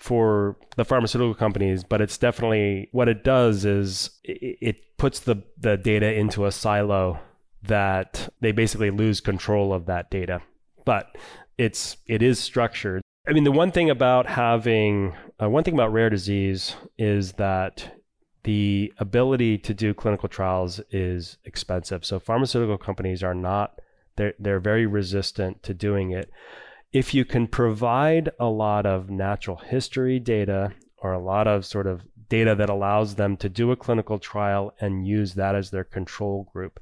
for 0.00 0.56
the 0.76 0.84
pharmaceutical 0.84 1.34
companies, 1.34 1.84
but 1.84 2.00
it's 2.00 2.16
definitely 2.16 2.88
what 2.92 3.08
it 3.08 3.22
does 3.22 3.64
is 3.64 4.10
it, 4.24 4.58
it 4.60 4.96
puts 4.96 5.20
the, 5.20 5.42
the 5.58 5.76
data 5.76 6.12
into 6.12 6.46
a 6.46 6.52
silo 6.52 7.20
that 7.62 8.32
they 8.40 8.52
basically 8.52 8.90
lose 8.90 9.20
control 9.20 9.72
of 9.74 9.86
that 9.86 10.10
data. 10.10 10.40
But 10.84 11.14
it's 11.58 11.98
it 12.06 12.22
is 12.22 12.38
structured. 12.38 13.02
I 13.28 13.32
mean, 13.32 13.44
the 13.44 13.52
one 13.52 13.70
thing 13.70 13.90
about 13.90 14.26
having 14.26 15.14
uh, 15.40 15.50
one 15.50 15.62
thing 15.62 15.74
about 15.74 15.92
rare 15.92 16.08
disease 16.08 16.74
is 16.96 17.32
that 17.32 17.99
the 18.44 18.92
ability 18.98 19.58
to 19.58 19.74
do 19.74 19.92
clinical 19.92 20.28
trials 20.28 20.80
is 20.90 21.36
expensive. 21.44 22.04
So 22.04 22.18
pharmaceutical 22.18 22.78
companies 22.78 23.22
are 23.22 23.34
not 23.34 23.80
they're 24.16 24.34
they're 24.38 24.60
very 24.60 24.86
resistant 24.86 25.62
to 25.62 25.74
doing 25.74 26.10
it. 26.10 26.30
If 26.92 27.14
you 27.14 27.24
can 27.24 27.46
provide 27.46 28.30
a 28.40 28.46
lot 28.46 28.86
of 28.86 29.10
natural 29.10 29.56
history 29.56 30.18
data 30.18 30.72
or 30.98 31.12
a 31.12 31.22
lot 31.22 31.46
of 31.46 31.64
sort 31.64 31.86
of 31.86 32.02
data 32.28 32.54
that 32.54 32.70
allows 32.70 33.14
them 33.14 33.36
to 33.38 33.48
do 33.48 33.70
a 33.70 33.76
clinical 33.76 34.18
trial 34.18 34.72
and 34.80 35.06
use 35.06 35.34
that 35.34 35.54
as 35.54 35.70
their 35.70 35.84
control 35.84 36.48
group, 36.52 36.80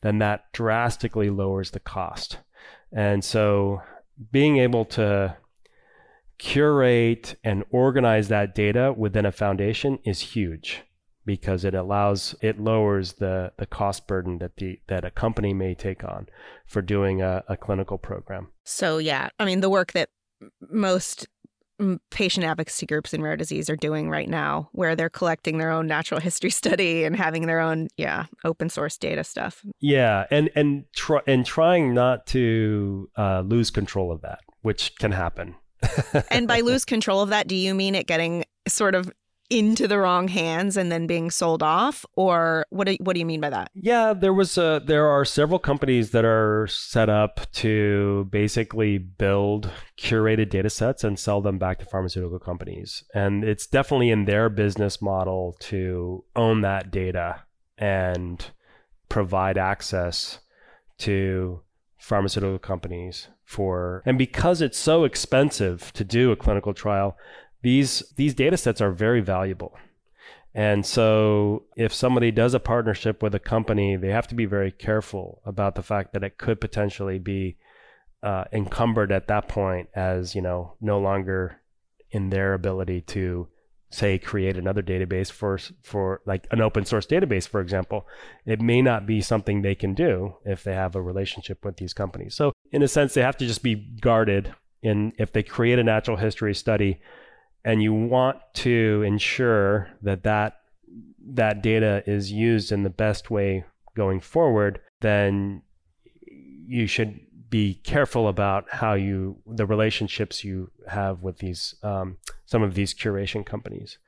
then 0.00 0.18
that 0.18 0.50
drastically 0.52 1.30
lowers 1.30 1.70
the 1.70 1.80
cost. 1.80 2.38
And 2.92 3.24
so 3.24 3.82
being 4.30 4.58
able 4.58 4.84
to 4.86 5.36
curate 6.38 7.36
and 7.44 7.64
organize 7.70 8.28
that 8.28 8.54
data 8.54 8.92
within 8.96 9.26
a 9.26 9.32
foundation 9.32 9.98
is 10.04 10.20
huge 10.20 10.82
because 11.24 11.64
it 11.64 11.74
allows 11.74 12.34
it 12.40 12.60
lowers 12.60 13.14
the 13.14 13.52
the 13.56 13.66
cost 13.66 14.06
burden 14.06 14.38
that 14.38 14.56
the 14.56 14.80
that 14.88 15.04
a 15.04 15.10
company 15.10 15.52
may 15.54 15.74
take 15.74 16.04
on 16.04 16.28
for 16.66 16.82
doing 16.82 17.22
a, 17.22 17.44
a 17.48 17.56
clinical 17.56 17.98
program. 17.98 18.48
So 18.64 18.98
yeah, 18.98 19.28
I 19.38 19.44
mean 19.44 19.60
the 19.60 19.70
work 19.70 19.92
that 19.92 20.08
most 20.70 21.26
patient 22.10 22.44
advocacy 22.44 22.86
groups 22.86 23.12
in 23.12 23.22
rare 23.22 23.36
disease 23.36 23.68
are 23.68 23.76
doing 23.76 24.08
right 24.08 24.28
now 24.28 24.68
where 24.72 24.94
they're 24.94 25.10
collecting 25.10 25.58
their 25.58 25.70
own 25.70 25.86
natural 25.86 26.20
history 26.20 26.50
study 26.62 27.04
and 27.04 27.16
having 27.16 27.46
their 27.46 27.60
own 27.60 27.88
yeah 27.96 28.26
open 28.44 28.68
source 28.68 28.96
data 28.98 29.24
stuff 29.24 29.64
yeah 29.80 30.26
and 30.30 30.50
and 30.54 30.84
try 30.94 31.20
and 31.26 31.44
trying 31.44 31.94
not 31.94 32.26
to 32.26 33.10
uh, 33.16 33.40
lose 33.40 33.70
control 33.70 34.12
of 34.12 34.20
that 34.20 34.40
which 34.62 34.94
can 34.96 35.12
happen 35.12 35.54
and 36.30 36.46
by 36.46 36.60
lose 36.64 36.84
control 36.84 37.20
of 37.20 37.30
that 37.30 37.48
do 37.48 37.56
you 37.56 37.74
mean 37.74 37.94
it 37.94 38.06
getting 38.06 38.44
sort 38.68 38.94
of 38.94 39.10
into 39.52 39.86
the 39.86 39.98
wrong 39.98 40.28
hands 40.28 40.76
and 40.76 40.90
then 40.90 41.06
being 41.06 41.30
sold 41.30 41.62
off? 41.62 42.06
Or 42.16 42.64
what 42.70 42.86
do, 42.86 42.96
what 43.00 43.12
do 43.12 43.20
you 43.20 43.26
mean 43.26 43.40
by 43.40 43.50
that? 43.50 43.70
Yeah 43.74 44.12
there 44.22 44.32
was 44.32 44.56
a, 44.56 44.80
there 44.84 45.08
are 45.08 45.24
several 45.24 45.58
companies 45.58 46.10
that 46.10 46.24
are 46.24 46.66
set 46.68 47.08
up 47.08 47.40
to 47.52 48.28
basically 48.30 48.98
build 48.98 49.70
curated 49.98 50.48
data 50.48 50.70
sets 50.70 51.04
and 51.04 51.18
sell 51.18 51.40
them 51.40 51.58
back 51.58 51.78
to 51.78 51.84
pharmaceutical 51.84 52.38
companies. 52.38 53.04
And 53.14 53.44
it's 53.44 53.66
definitely 53.66 54.10
in 54.10 54.24
their 54.24 54.48
business 54.48 55.02
model 55.02 55.56
to 55.60 56.24
own 56.36 56.60
that 56.62 56.90
data 56.90 57.42
and 57.76 58.44
provide 59.08 59.58
access 59.58 60.38
to 60.98 61.60
pharmaceutical 61.98 62.58
companies 62.58 63.28
for 63.44 64.02
and 64.06 64.18
because 64.18 64.60
it's 64.60 64.78
so 64.78 65.04
expensive 65.04 65.92
to 65.92 66.04
do 66.04 66.32
a 66.32 66.36
clinical 66.36 66.74
trial 66.74 67.16
these 67.62 68.02
these 68.16 68.34
data 68.34 68.56
sets 68.56 68.80
are 68.80 68.92
very 68.92 69.20
valuable. 69.20 69.76
And 70.54 70.84
so 70.84 71.64
if 71.76 71.94
somebody 71.94 72.30
does 72.30 72.52
a 72.52 72.60
partnership 72.60 73.22
with 73.22 73.34
a 73.34 73.38
company, 73.38 73.96
they 73.96 74.10
have 74.10 74.28
to 74.28 74.34
be 74.34 74.44
very 74.44 74.70
careful 74.70 75.40
about 75.46 75.76
the 75.76 75.82
fact 75.82 76.12
that 76.12 76.24
it 76.24 76.36
could 76.36 76.60
potentially 76.60 77.18
be 77.18 77.56
uh, 78.22 78.44
encumbered 78.52 79.12
at 79.12 79.28
that 79.28 79.48
point 79.48 79.88
as, 79.94 80.34
you 80.34 80.42
know, 80.42 80.74
no 80.80 81.00
longer 81.00 81.62
in 82.10 82.28
their 82.28 82.52
ability 82.52 83.00
to 83.00 83.48
say 83.90 84.18
create 84.18 84.56
another 84.56 84.82
database 84.82 85.30
for 85.30 85.58
for 85.82 86.22
like 86.24 86.46
an 86.50 86.62
open 86.62 86.82
source 86.82 87.06
database 87.06 87.46
for 87.46 87.60
example 87.60 88.06
it 88.46 88.58
may 88.58 88.80
not 88.80 89.06
be 89.06 89.20
something 89.20 89.60
they 89.60 89.74
can 89.74 89.92
do 89.92 90.34
if 90.46 90.64
they 90.64 90.72
have 90.72 90.96
a 90.96 91.02
relationship 91.02 91.62
with 91.62 91.76
these 91.76 91.92
companies 91.92 92.34
so 92.34 92.52
in 92.70 92.82
a 92.82 92.88
sense 92.88 93.12
they 93.12 93.20
have 93.20 93.36
to 93.36 93.46
just 93.46 93.62
be 93.62 93.74
guarded 94.00 94.54
in 94.82 95.12
if 95.18 95.30
they 95.32 95.42
create 95.42 95.78
a 95.78 95.84
natural 95.84 96.16
history 96.16 96.54
study 96.54 96.98
and 97.64 97.82
you 97.82 97.92
want 97.92 98.38
to 98.54 99.02
ensure 99.06 99.88
that 100.02 100.24
that 100.24 100.58
that 101.24 101.62
data 101.62 102.02
is 102.06 102.32
used 102.32 102.72
in 102.72 102.82
the 102.82 102.90
best 102.90 103.30
way 103.30 103.64
going 103.94 104.20
forward, 104.20 104.80
then 105.00 105.62
you 106.66 106.86
should 106.86 107.20
be 107.50 107.74
careful 107.84 108.28
about 108.28 108.64
how 108.70 108.94
you 108.94 109.36
the 109.46 109.66
relationships 109.66 110.42
you 110.42 110.70
have 110.88 111.22
with 111.22 111.38
these 111.38 111.74
um, 111.82 112.16
some 112.46 112.62
of 112.62 112.74
these 112.74 112.94
curation 112.94 113.44
companies. 113.44 113.98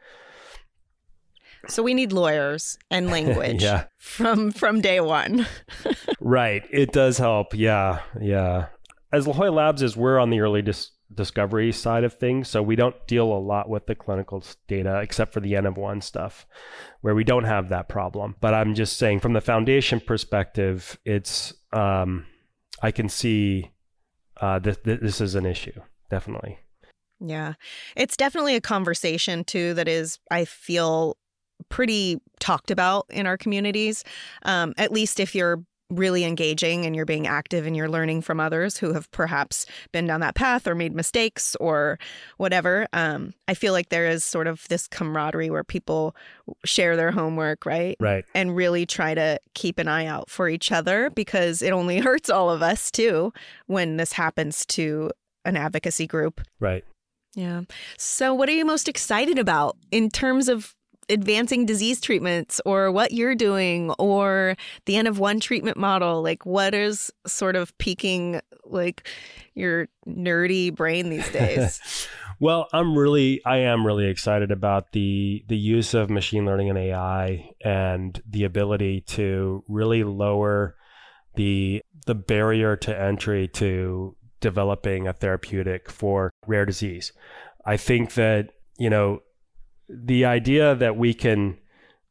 So 1.69 1.83
we 1.83 1.95
need 1.95 2.12
lawyers 2.12 2.79
and 2.90 3.11
language 3.11 3.62
yeah. 3.62 3.85
from 3.99 4.51
from 4.51 4.81
day 4.81 5.01
one. 5.01 5.47
right. 6.21 6.64
It 6.71 6.93
does 6.93 7.19
help. 7.19 7.55
Yeah. 7.55 8.01
Yeah. 8.21 8.67
As 9.12 9.27
La 9.27 9.35
Jolla 9.35 9.51
Labs 9.51 9.83
is, 9.83 9.97
we're 9.97 10.19
on 10.19 10.31
the 10.31 10.40
early 10.40 10.62
dis- 10.62 10.90
discovery 11.12 11.73
side 11.73 12.05
of 12.05 12.14
things. 12.14 12.49
So 12.49 12.62
we 12.62 12.77
don't 12.77 12.95
deal 13.07 13.33
a 13.33 13.38
lot 13.38 13.69
with 13.69 13.87
the 13.87 13.95
clinical 13.95 14.43
data 14.69 15.01
except 15.01 15.33
for 15.33 15.40
the 15.40 15.57
N 15.57 15.67
of 15.67 15.77
one 15.77 16.01
stuff 16.01 16.47
where 17.01 17.14
we 17.14 17.25
don't 17.25 17.45
have 17.45 17.69
that 17.69 17.88
problem. 17.88 18.37
But 18.40 18.55
I'm 18.55 18.75
just 18.75 18.97
saying 18.97 19.21
from 19.21 19.33
the 19.33 19.40
foundation 19.40 20.01
perspective, 20.01 20.99
it's, 21.05 21.53
um, 21.73 22.27
I 22.83 22.90
can 22.90 23.09
see 23.09 23.71
uh, 24.40 24.61
th- 24.61 24.83
th- 24.83 25.01
this 25.01 25.21
is 25.21 25.35
an 25.35 25.47
issue, 25.47 25.81
definitely. 26.11 26.59
Yeah. 27.21 27.55
It's 27.97 28.17
definitely 28.17 28.57
a 28.57 28.61
conversation 28.61 29.45
too 29.45 29.75
that 29.75 29.88
is, 29.88 30.19
I 30.31 30.45
feel, 30.45 31.17
pretty 31.69 32.21
talked 32.40 32.73
about 32.73 33.07
in 33.11 33.27
our 33.27 33.38
communities. 33.38 34.03
Um, 34.45 34.75
at 34.77 34.90
least 34.90 35.21
if 35.21 35.35
you're 35.35 35.62
really 35.90 36.25
engaging 36.25 36.87
and 36.87 36.97
you're 36.97 37.05
being 37.05 37.27
active 37.27 37.66
and 37.66 37.77
you're 37.77 37.88
learning 37.88 38.23
from 38.23 38.40
others 38.40 38.79
who 38.79 38.92
have 38.92 39.11
perhaps 39.11 39.66
been 39.92 40.07
down 40.07 40.20
that 40.20 40.35
path 40.35 40.66
or 40.66 40.75
made 40.75 40.94
mistakes 40.94 41.55
or 41.61 41.99
whatever. 42.38 42.87
Um, 42.92 43.35
I 43.49 43.55
feel 43.55 43.73
like 43.73 43.90
there 43.90 44.07
is 44.07 44.25
sort 44.25 44.47
of 44.47 44.66
this 44.68 44.88
camaraderie 44.88 45.51
where 45.51 45.64
people 45.64 46.16
share 46.64 46.97
their 46.97 47.11
homework, 47.11 47.66
right? 47.66 47.97
Right. 48.01 48.25
And 48.35 48.57
really 48.57 48.87
try 48.87 49.14
to 49.14 49.38
keep 49.55 49.79
an 49.79 49.88
eye 49.88 50.07
out 50.07 50.31
for 50.31 50.49
each 50.49 50.73
other 50.73 51.11
because 51.11 51.62
it 51.62 51.73
only 51.73 51.99
hurts 52.01 52.31
all 52.31 52.51
of 52.51 52.62
us 52.62 52.90
too 52.90 53.33
when 53.66 53.97
this 53.97 54.12
happens 54.12 54.64
to 54.66 55.11
an 55.44 55.57
advocacy 55.57 56.07
group. 56.07 56.40
Right. 56.61 56.85
Yeah. 57.35 57.62
So, 57.99 58.33
what 58.33 58.49
are 58.49 58.53
you 58.53 58.64
most 58.64 58.88
excited 58.88 59.38
about 59.38 59.77
in 59.90 60.09
terms 60.09 60.49
of 60.49 60.75
advancing 61.09 61.67
disease 61.67 62.01
treatments 62.01 62.61
or 62.64 62.90
what 62.90 63.12
you're 63.12 63.35
doing 63.35 63.90
or 63.99 64.57
the 64.87 64.97
N 64.97 65.07
of 65.07 65.19
one 65.19 65.40
treatment 65.40 65.77
model 65.77 66.23
like 66.23 66.45
what 66.47 66.75
is 66.75 67.11
sort 67.27 67.57
of 67.57 67.77
piquing 67.79 68.40
like 68.64 69.09
your 69.55 69.88
nerdy 70.07 70.75
brain 70.75 71.11
these 71.11 71.31
days? 71.31 72.09
Well 72.40 72.67
i'm 72.73 72.99
really 72.99 73.40
i 73.47 73.59
am 73.59 73.87
really 73.87 74.09
excited 74.09 74.51
about 74.51 74.90
the 74.90 75.45
the 75.47 75.57
use 75.57 75.95
of 75.95 76.11
machine 76.11 76.45
learning 76.45 76.69
and 76.69 76.77
ai 76.77 77.49
and 77.64 78.21
the 78.29 78.43
ability 78.43 79.03
to 79.03 79.62
really 79.69 80.03
lower 80.03 80.75
the 81.37 81.81
the 82.07 82.14
barrier 82.14 82.77
to 82.77 83.01
entry 83.01 83.49
to 83.49 84.17
developing 84.40 85.09
a 85.09 85.12
therapeutic 85.12 85.90
for 85.90 86.31
rare 86.47 86.67
disease. 86.67 87.12
I 87.64 87.77
think 87.77 88.14
that 88.14 88.51
you 88.79 88.90
know 88.90 89.21
the 89.88 90.25
idea 90.25 90.75
that 90.75 90.97
we 90.97 91.14
can, 91.14 91.59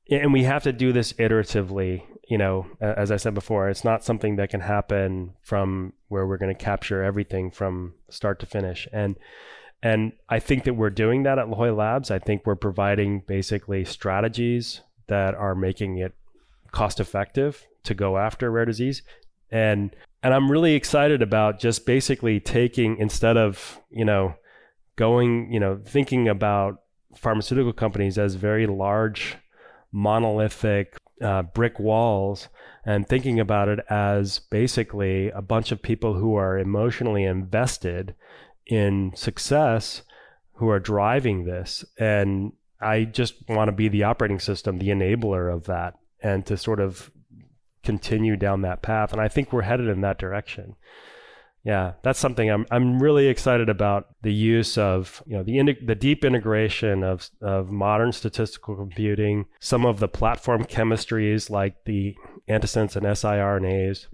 and 0.10 0.34
we 0.34 0.44
have 0.44 0.64
to 0.64 0.74
do 0.74 0.92
this 0.92 1.14
iteratively, 1.14 2.04
you 2.30 2.38
know, 2.38 2.68
as 2.80 3.12
I 3.12 3.18
said 3.18 3.34
before, 3.34 3.70
it's 3.70 3.84
not 3.84 4.04
something 4.04 4.38
that 4.38 4.50
can 4.50 4.62
happen 4.62 5.34
from 5.42 5.94
where 6.08 6.26
we're 6.26 6.38
going 6.38 6.56
to 6.56 6.64
capture 6.64 7.04
everything 7.04 7.52
from 7.52 7.94
start 8.10 8.40
to 8.40 8.46
finish. 8.46 8.88
And 8.92 9.16
and 9.82 10.14
I 10.30 10.40
think 10.40 10.64
that 10.64 10.76
we're 10.76 10.90
doing 10.90 11.24
that 11.24 11.38
at 11.38 11.50
La 11.50 11.58
Jolla 11.58 11.74
Labs. 11.74 12.10
I 12.10 12.18
think 12.18 12.46
we're 12.46 12.56
providing 12.56 13.22
basically 13.28 13.84
strategies 13.84 14.80
that 15.08 15.36
are 15.36 15.56
making 15.56 15.98
it 15.98 16.14
cost 16.72 17.02
effective 17.02 17.68
to 17.84 17.94
go 17.94 18.18
after 18.18 18.50
rare 18.50 18.66
disease. 18.66 19.04
And 19.52 19.94
and 20.24 20.34
I'm 20.34 20.50
really 20.50 20.76
excited 20.76 21.22
about 21.22 21.60
just 21.60 21.86
basically 21.86 22.40
taking 22.40 22.98
instead 22.98 23.36
of, 23.36 23.82
you 23.90 24.06
know, 24.06 24.36
going, 24.96 25.52
you 25.52 25.60
know, 25.60 25.82
thinking 25.84 26.30
about 26.30 26.83
pharmaceutical 27.16 27.74
companies 27.74 28.18
as 28.18 28.36
very 28.36 28.68
large, 28.68 29.38
monolithic 29.92 30.98
uh, 31.22 31.44
brick 31.44 31.80
walls 31.80 32.50
and 32.86 33.08
thinking 33.08 33.40
about 33.40 33.70
it 33.70 33.80
as 33.90 34.40
basically 34.40 35.30
a 35.30 35.42
bunch 35.42 35.72
of 35.72 35.82
people 35.82 36.16
who 36.16 36.36
are 36.36 36.58
emotionally 36.58 37.24
invested 37.24 38.16
in 38.68 39.12
success 39.16 40.02
who 40.54 40.70
are 40.70 40.80
driving 40.80 41.46
this. 41.46 41.86
And 41.98 42.54
I 42.80 43.06
just 43.06 43.36
want 43.48 43.70
to 43.70 43.74
be 43.74 43.88
the 43.88 44.04
operating 44.04 44.40
system, 44.40 44.78
the 44.78 44.90
enabler 44.90 45.54
of 45.54 45.66
that, 45.66 45.96
and 46.22 46.46
to 46.46 46.58
sort 46.58 46.80
of 46.80 47.12
continue 47.84 48.36
down 48.36 48.62
that 48.62 48.82
path. 48.82 49.12
And 49.12 49.22
I 49.22 49.28
think 49.28 49.52
we're 49.52 49.62
headed 49.62 49.88
in 49.88 50.02
that 50.02 50.20
direction. 50.20 50.76
Yeah, 51.64 51.94
that's 52.04 52.20
something 52.20 52.50
I'm 52.50 52.66
I'm 52.72 53.02
really 53.02 53.28
excited 53.28 53.70
about 53.70 54.08
the 54.22 54.34
use 54.34 54.78
of 54.78 55.24
you 55.26 55.38
know 55.38 55.44
the 55.44 55.78
the 55.86 55.96
deep 55.96 56.26
integration 56.26 57.04
of 57.04 57.30
of 57.42 57.72
modern 57.72 58.12
statistical 58.12 58.76
computing, 58.76 59.46
some 59.62 59.86
of 59.86 60.00
the 60.00 60.10
platform 60.10 60.66
chemistries 60.66 61.50
like 61.50 61.86
the 61.86 62.16
antisense 62.50 62.98
and 62.98 63.06
siRNAs, 63.06 64.08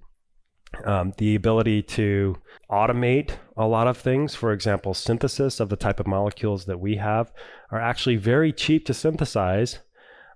um, 0.86 1.14
the 1.18 1.34
ability 1.34 1.82
to 1.82 2.38
automate 2.70 3.32
a 3.58 3.66
lot 3.66 3.88
of 3.88 3.97
things. 3.97 4.36
For 4.36 4.54
example, 4.54 4.93
synthesis 4.93 5.60
of 5.60 5.70
the 5.70 5.76
type 5.76 6.00
of 6.00 6.06
molecules 6.06 6.66
that 6.66 6.80
we 6.80 6.97
have 6.97 7.32
are 7.72 7.82
actually 7.82 8.18
very 8.18 8.54
cheap 8.54 8.86
to 8.86 8.93
synthesize. 8.93 9.80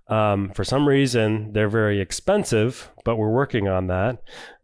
Um, 0.08 0.52
for 0.56 0.64
some 0.64 0.88
reason, 0.88 1.54
they're 1.54 1.70
very 1.70 2.02
expensive, 2.02 2.92
but 3.06 3.18
we're 3.18 3.30
working 3.30 3.68
on 3.68 3.86
that, 3.88 4.18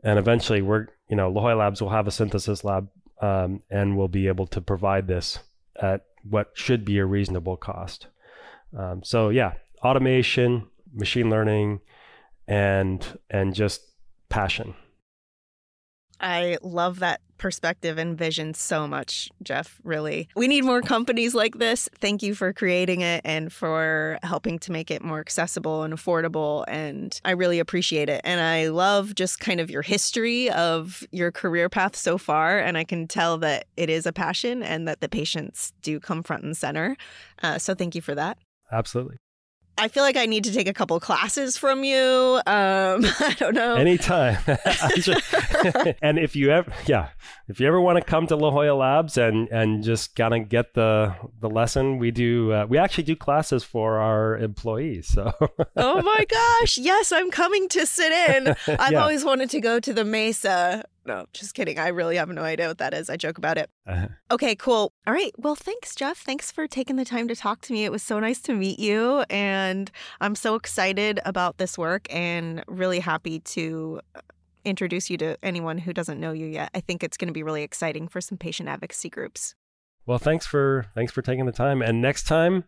and 0.04 0.18
eventually, 0.18 0.64
we're 0.64 0.88
you 1.10 1.16
know, 1.16 1.30
La 1.30 1.42
Jolla 1.42 1.56
Labs 1.56 1.82
will 1.82 1.90
have 1.90 2.08
a 2.08 2.12
synthesis 2.12 2.64
lab 2.64 2.88
um, 3.22 3.62
and 3.70 3.98
will 3.98 4.08
be 4.08 4.28
able 4.28 4.48
to 4.48 4.62
provide 4.62 5.08
this 5.08 5.40
at 5.82 6.06
what 6.24 6.52
should 6.54 6.86
be 6.86 6.98
a 7.00 7.06
reasonable 7.06 7.58
cost. 7.58 8.08
Um, 8.78 9.04
so 9.04 9.30
yeah, 9.30 9.54
automation, 9.84 10.68
machine 10.94 11.30
learning, 11.30 11.82
and 12.48 13.06
and 13.30 13.54
just 13.54 13.82
passion. 14.30 14.76
I 16.20 16.58
love 16.62 17.00
that 17.00 17.22
perspective 17.38 17.98
and 17.98 18.18
vision 18.18 18.54
so 18.54 18.88
much, 18.88 19.30
Jeff. 19.42 19.80
Really. 19.84 20.28
We 20.36 20.48
need 20.48 20.66
more 20.66 20.82
companies 20.82 21.34
like 21.34 21.58
this. 21.58 21.90
Thank 22.00 22.22
you 22.22 22.36
for 22.36 22.54
creating 22.54 23.02
it 23.02 23.22
and 23.24 23.52
for 23.52 24.20
helping 24.22 24.60
to 24.60 24.72
make 24.72 24.92
it 24.92 25.02
more 25.02 25.20
accessible 25.20 25.84
and 25.84 25.94
affordable. 25.94 26.66
And 26.68 27.20
I 27.26 27.32
really 27.32 27.60
appreciate 27.60 28.10
it. 28.10 28.22
And 28.24 28.42
I 28.42 28.68
love 28.68 29.16
just 29.16 29.40
kind 29.40 29.60
of 29.60 29.72
your 29.72 29.82
history 29.82 30.52
of 30.52 31.04
your 31.12 31.32
career 31.32 31.70
path 31.70 31.96
so 31.96 32.18
far. 32.18 32.60
And 32.60 32.78
I 32.78 32.84
can 32.84 33.08
tell 33.08 33.38
that 33.40 33.66
it 33.78 33.90
is 33.90 34.06
a 34.06 34.14
passion 34.14 34.62
and 34.62 34.88
that 34.88 35.00
the 35.00 35.10
patients 35.10 35.74
do 35.82 36.00
come 36.00 36.22
front 36.22 36.44
and 36.44 36.56
center. 36.56 36.98
Uh, 37.42 37.58
so 37.58 37.74
thank 37.74 37.96
you 37.96 38.02
for 38.02 38.14
that. 38.16 38.38
Absolutely. 38.72 39.18
I 39.80 39.88
feel 39.88 40.04
like 40.04 40.18
I 40.18 40.26
need 40.26 40.44
to 40.44 40.54
take 40.54 40.68
a 40.68 40.74
couple 40.74 41.00
classes 41.00 41.58
from 41.58 41.84
you. 41.84 42.42
Um, 42.46 43.06
I 43.20 43.36
don't 43.38 43.56
know. 43.56 43.76
Anytime. 43.76 44.38
and 46.02 46.20
if 46.20 46.36
you 46.36 46.52
ever, 46.52 46.72
yeah, 46.86 47.10
if 47.48 47.60
you 47.60 47.68
ever 47.68 47.80
want 47.80 47.98
to 47.98 48.04
come 48.04 48.28
to 48.28 48.36
La 48.36 48.52
Jolla 48.52 48.74
Labs 48.74 49.18
and 49.18 49.48
and 49.50 49.84
just 49.84 50.16
kind 50.16 50.34
of 50.34 50.50
get 50.50 50.74
the 50.74 51.16
the 51.40 51.50
lesson, 51.50 51.98
we 51.98 52.12
do. 52.12 52.52
Uh, 52.52 52.66
we 52.68 52.78
actually 52.78 53.06
do 53.06 53.16
classes 53.16 53.64
for 53.64 54.00
our 54.00 54.38
employees. 54.38 55.08
So. 55.08 55.32
oh 55.78 56.02
my 56.02 56.26
gosh! 56.26 56.78
Yes, 56.78 57.12
I'm 57.12 57.32
coming 57.32 57.70
to 57.70 57.86
sit 57.86 58.12
in. 58.12 58.56
I've 58.68 58.92
yeah. 58.92 59.02
always 59.02 59.24
wanted 59.24 59.50
to 59.52 59.62
go 59.62 59.80
to 59.80 59.94
the 59.94 60.06
Mesa 60.06 60.84
no, 61.10 61.26
just 61.34 61.56
kidding. 61.56 61.80
I 61.80 61.88
really 61.88 62.18
have 62.18 62.30
no 62.30 62.44
idea 62.44 62.68
what 62.68 62.78
that 62.78 62.94
is. 62.94 63.10
I 63.10 63.18
joke 63.18 63.40
about 63.40 63.58
it. 63.58 63.70
Uh-huh. 63.88 64.08
Okay, 64.30 64.56
cool. 64.56 64.94
All 65.08 65.14
right. 65.14 65.32
Well, 65.38 65.56
thanks, 65.56 65.96
Jeff. 65.96 66.20
Thanks 66.20 66.52
for 66.52 66.68
taking 66.68 66.98
the 66.98 67.04
time 67.04 67.28
to 67.28 67.36
talk 67.36 67.62
to 67.62 67.74
me. 67.74 67.84
It 67.84 67.92
was 67.92 68.04
so 68.04 68.20
nice 68.20 68.40
to 68.42 68.54
meet 68.54 68.78
you. 68.78 69.26
And 69.32 69.90
I'm 70.22 70.36
so 70.36 70.54
excited 70.54 71.20
about 71.26 71.58
this 71.58 71.80
work 71.80 72.06
and 72.14 72.64
really 72.68 73.00
happy 73.00 73.40
to 73.40 74.00
uh, 74.16 74.22
introduce 74.64 75.10
you 75.10 75.18
to 75.18 75.36
anyone 75.42 75.80
who 75.80 75.94
doesn't 75.94 76.20
know 76.20 76.32
you 76.32 76.46
yet. 76.46 76.70
I 76.76 76.80
think 76.80 77.04
it's 77.04 77.18
going 77.18 77.30
to 77.30 77.34
be 77.34 77.44
really 77.44 77.64
exciting 77.64 78.08
for 78.08 78.22
some 78.22 78.38
patient 78.38 78.70
advocacy 78.70 79.10
groups. 79.10 79.56
Well, 80.06 80.20
thanks 80.20 80.46
for 80.46 80.86
thanks 80.94 81.12
for 81.12 81.24
taking 81.24 81.48
the 81.48 81.52
time. 81.52 81.82
And 81.82 82.02
next 82.02 82.24
time, 82.24 82.66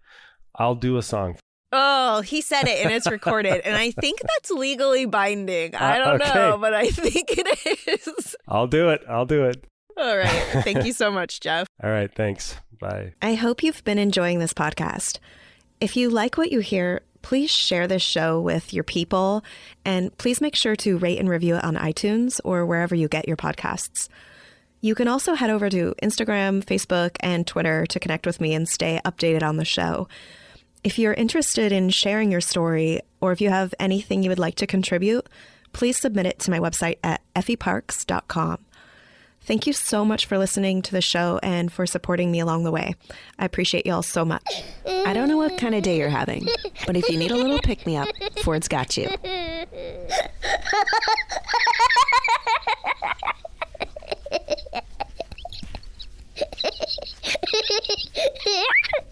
I'll 0.56 0.76
do 0.76 0.98
a 0.98 1.04
song 1.04 1.38
Oh, 1.72 2.22
he 2.22 2.42
said 2.42 2.68
it 2.68 2.84
and 2.84 2.94
it's 2.94 3.10
recorded. 3.10 3.62
and 3.66 3.76
I 3.76 3.92
think 3.92 4.20
that's 4.22 4.52
legally 4.52 5.06
binding. 5.06 5.76
I 5.76 6.00
uh, 6.00 6.06
don't 6.06 6.22
uh, 6.22 6.26
okay. 6.26 6.34
know, 6.34 6.58
but 6.58 6.74
I 6.74 6.90
think 6.90 7.30
it 7.38 7.88
is. 7.88 8.36
I'll 8.48 8.68
do 8.68 8.90
it. 8.90 9.02
I'll 9.08 9.26
do 9.26 9.46
it. 9.46 9.66
All 9.98 10.18
right. 10.18 10.64
Thank 10.64 10.86
you 10.86 10.94
so 10.94 11.12
much, 11.12 11.40
Jeff. 11.42 11.68
All 11.84 11.90
right. 11.90 12.14
Thanks. 12.14 12.56
Bye. 12.80 13.14
I 13.22 13.36
hope 13.36 13.64
you've 13.64 13.84
been 13.84 14.00
enjoying 14.00 14.40
this 14.40 14.54
podcast. 14.54 15.20
If 15.80 15.96
you 15.96 16.10
like 16.10 16.38
what 16.38 16.52
you 16.52 16.60
hear, 16.60 17.02
please 17.22 17.52
share 17.52 17.88
this 17.88 18.02
show 18.02 18.40
with 18.42 18.74
your 18.74 18.84
people 18.84 19.44
and 19.86 20.16
please 20.18 20.42
make 20.42 20.56
sure 20.56 20.76
to 20.78 20.98
rate 20.98 21.20
and 21.20 21.30
review 21.30 21.56
it 21.56 21.64
on 21.64 21.76
iTunes 21.76 22.40
or 22.44 22.66
wherever 22.66 22.96
you 22.96 23.08
get 23.08 23.28
your 23.28 23.38
podcasts. 23.38 24.10
You 24.82 24.96
can 24.96 25.08
also 25.08 25.36
head 25.36 25.52
over 25.52 25.70
to 25.70 25.94
Instagram, 26.02 26.66
Facebook, 26.66 27.12
and 27.20 27.46
Twitter 27.46 27.86
to 27.86 28.00
connect 28.00 28.26
with 28.26 28.42
me 28.42 28.56
and 28.56 28.68
stay 28.68 29.00
updated 29.06 29.44
on 29.44 29.58
the 29.58 29.66
show. 29.66 30.08
If 30.84 30.98
you're 30.98 31.14
interested 31.14 31.72
in 31.72 31.90
sharing 31.90 32.32
your 32.32 32.42
story, 32.42 33.02
or 33.20 33.32
if 33.32 33.40
you 33.40 33.50
have 33.50 33.74
anything 33.80 34.24
you 34.24 34.30
would 34.30 34.40
like 34.40 34.56
to 34.56 34.68
contribute, 34.68 35.28
please 35.74 35.98
submit 35.98 36.26
it 36.26 36.40
to 36.40 36.52
my 36.52 36.60
website 36.60 36.98
at 37.04 37.22
effieparks.com. 37.36 38.66
Thank 39.44 39.66
you 39.66 39.74
so 39.74 40.06
much 40.06 40.28
for 40.28 40.38
listening 40.38 40.84
to 40.84 40.92
the 40.92 41.02
show 41.02 41.40
and 41.42 41.72
for 41.72 41.88
supporting 41.88 42.32
me 42.32 42.40
along 42.40 42.64
the 42.64 42.72
way. 42.72 42.96
I 43.40 43.46
appreciate 43.46 43.88
y'all 43.88 44.04
so 44.04 44.24
much. 44.24 44.44
I 44.88 45.14
don't 45.14 45.28
know 45.28 45.38
what 45.38 45.58
kind 45.58 45.74
of 45.74 45.82
day 45.82 45.98
you're 45.98 46.10
having, 46.10 46.48
but 46.86 46.96
if 46.96 47.10
you 47.10 47.18
need 47.18 47.32
a 47.32 47.36
little 47.36 47.60
pick 47.60 47.86
me 47.86 47.98
up, 47.98 48.08
Ford's 48.44 48.68
got 48.68 48.98
you. 48.98 49.10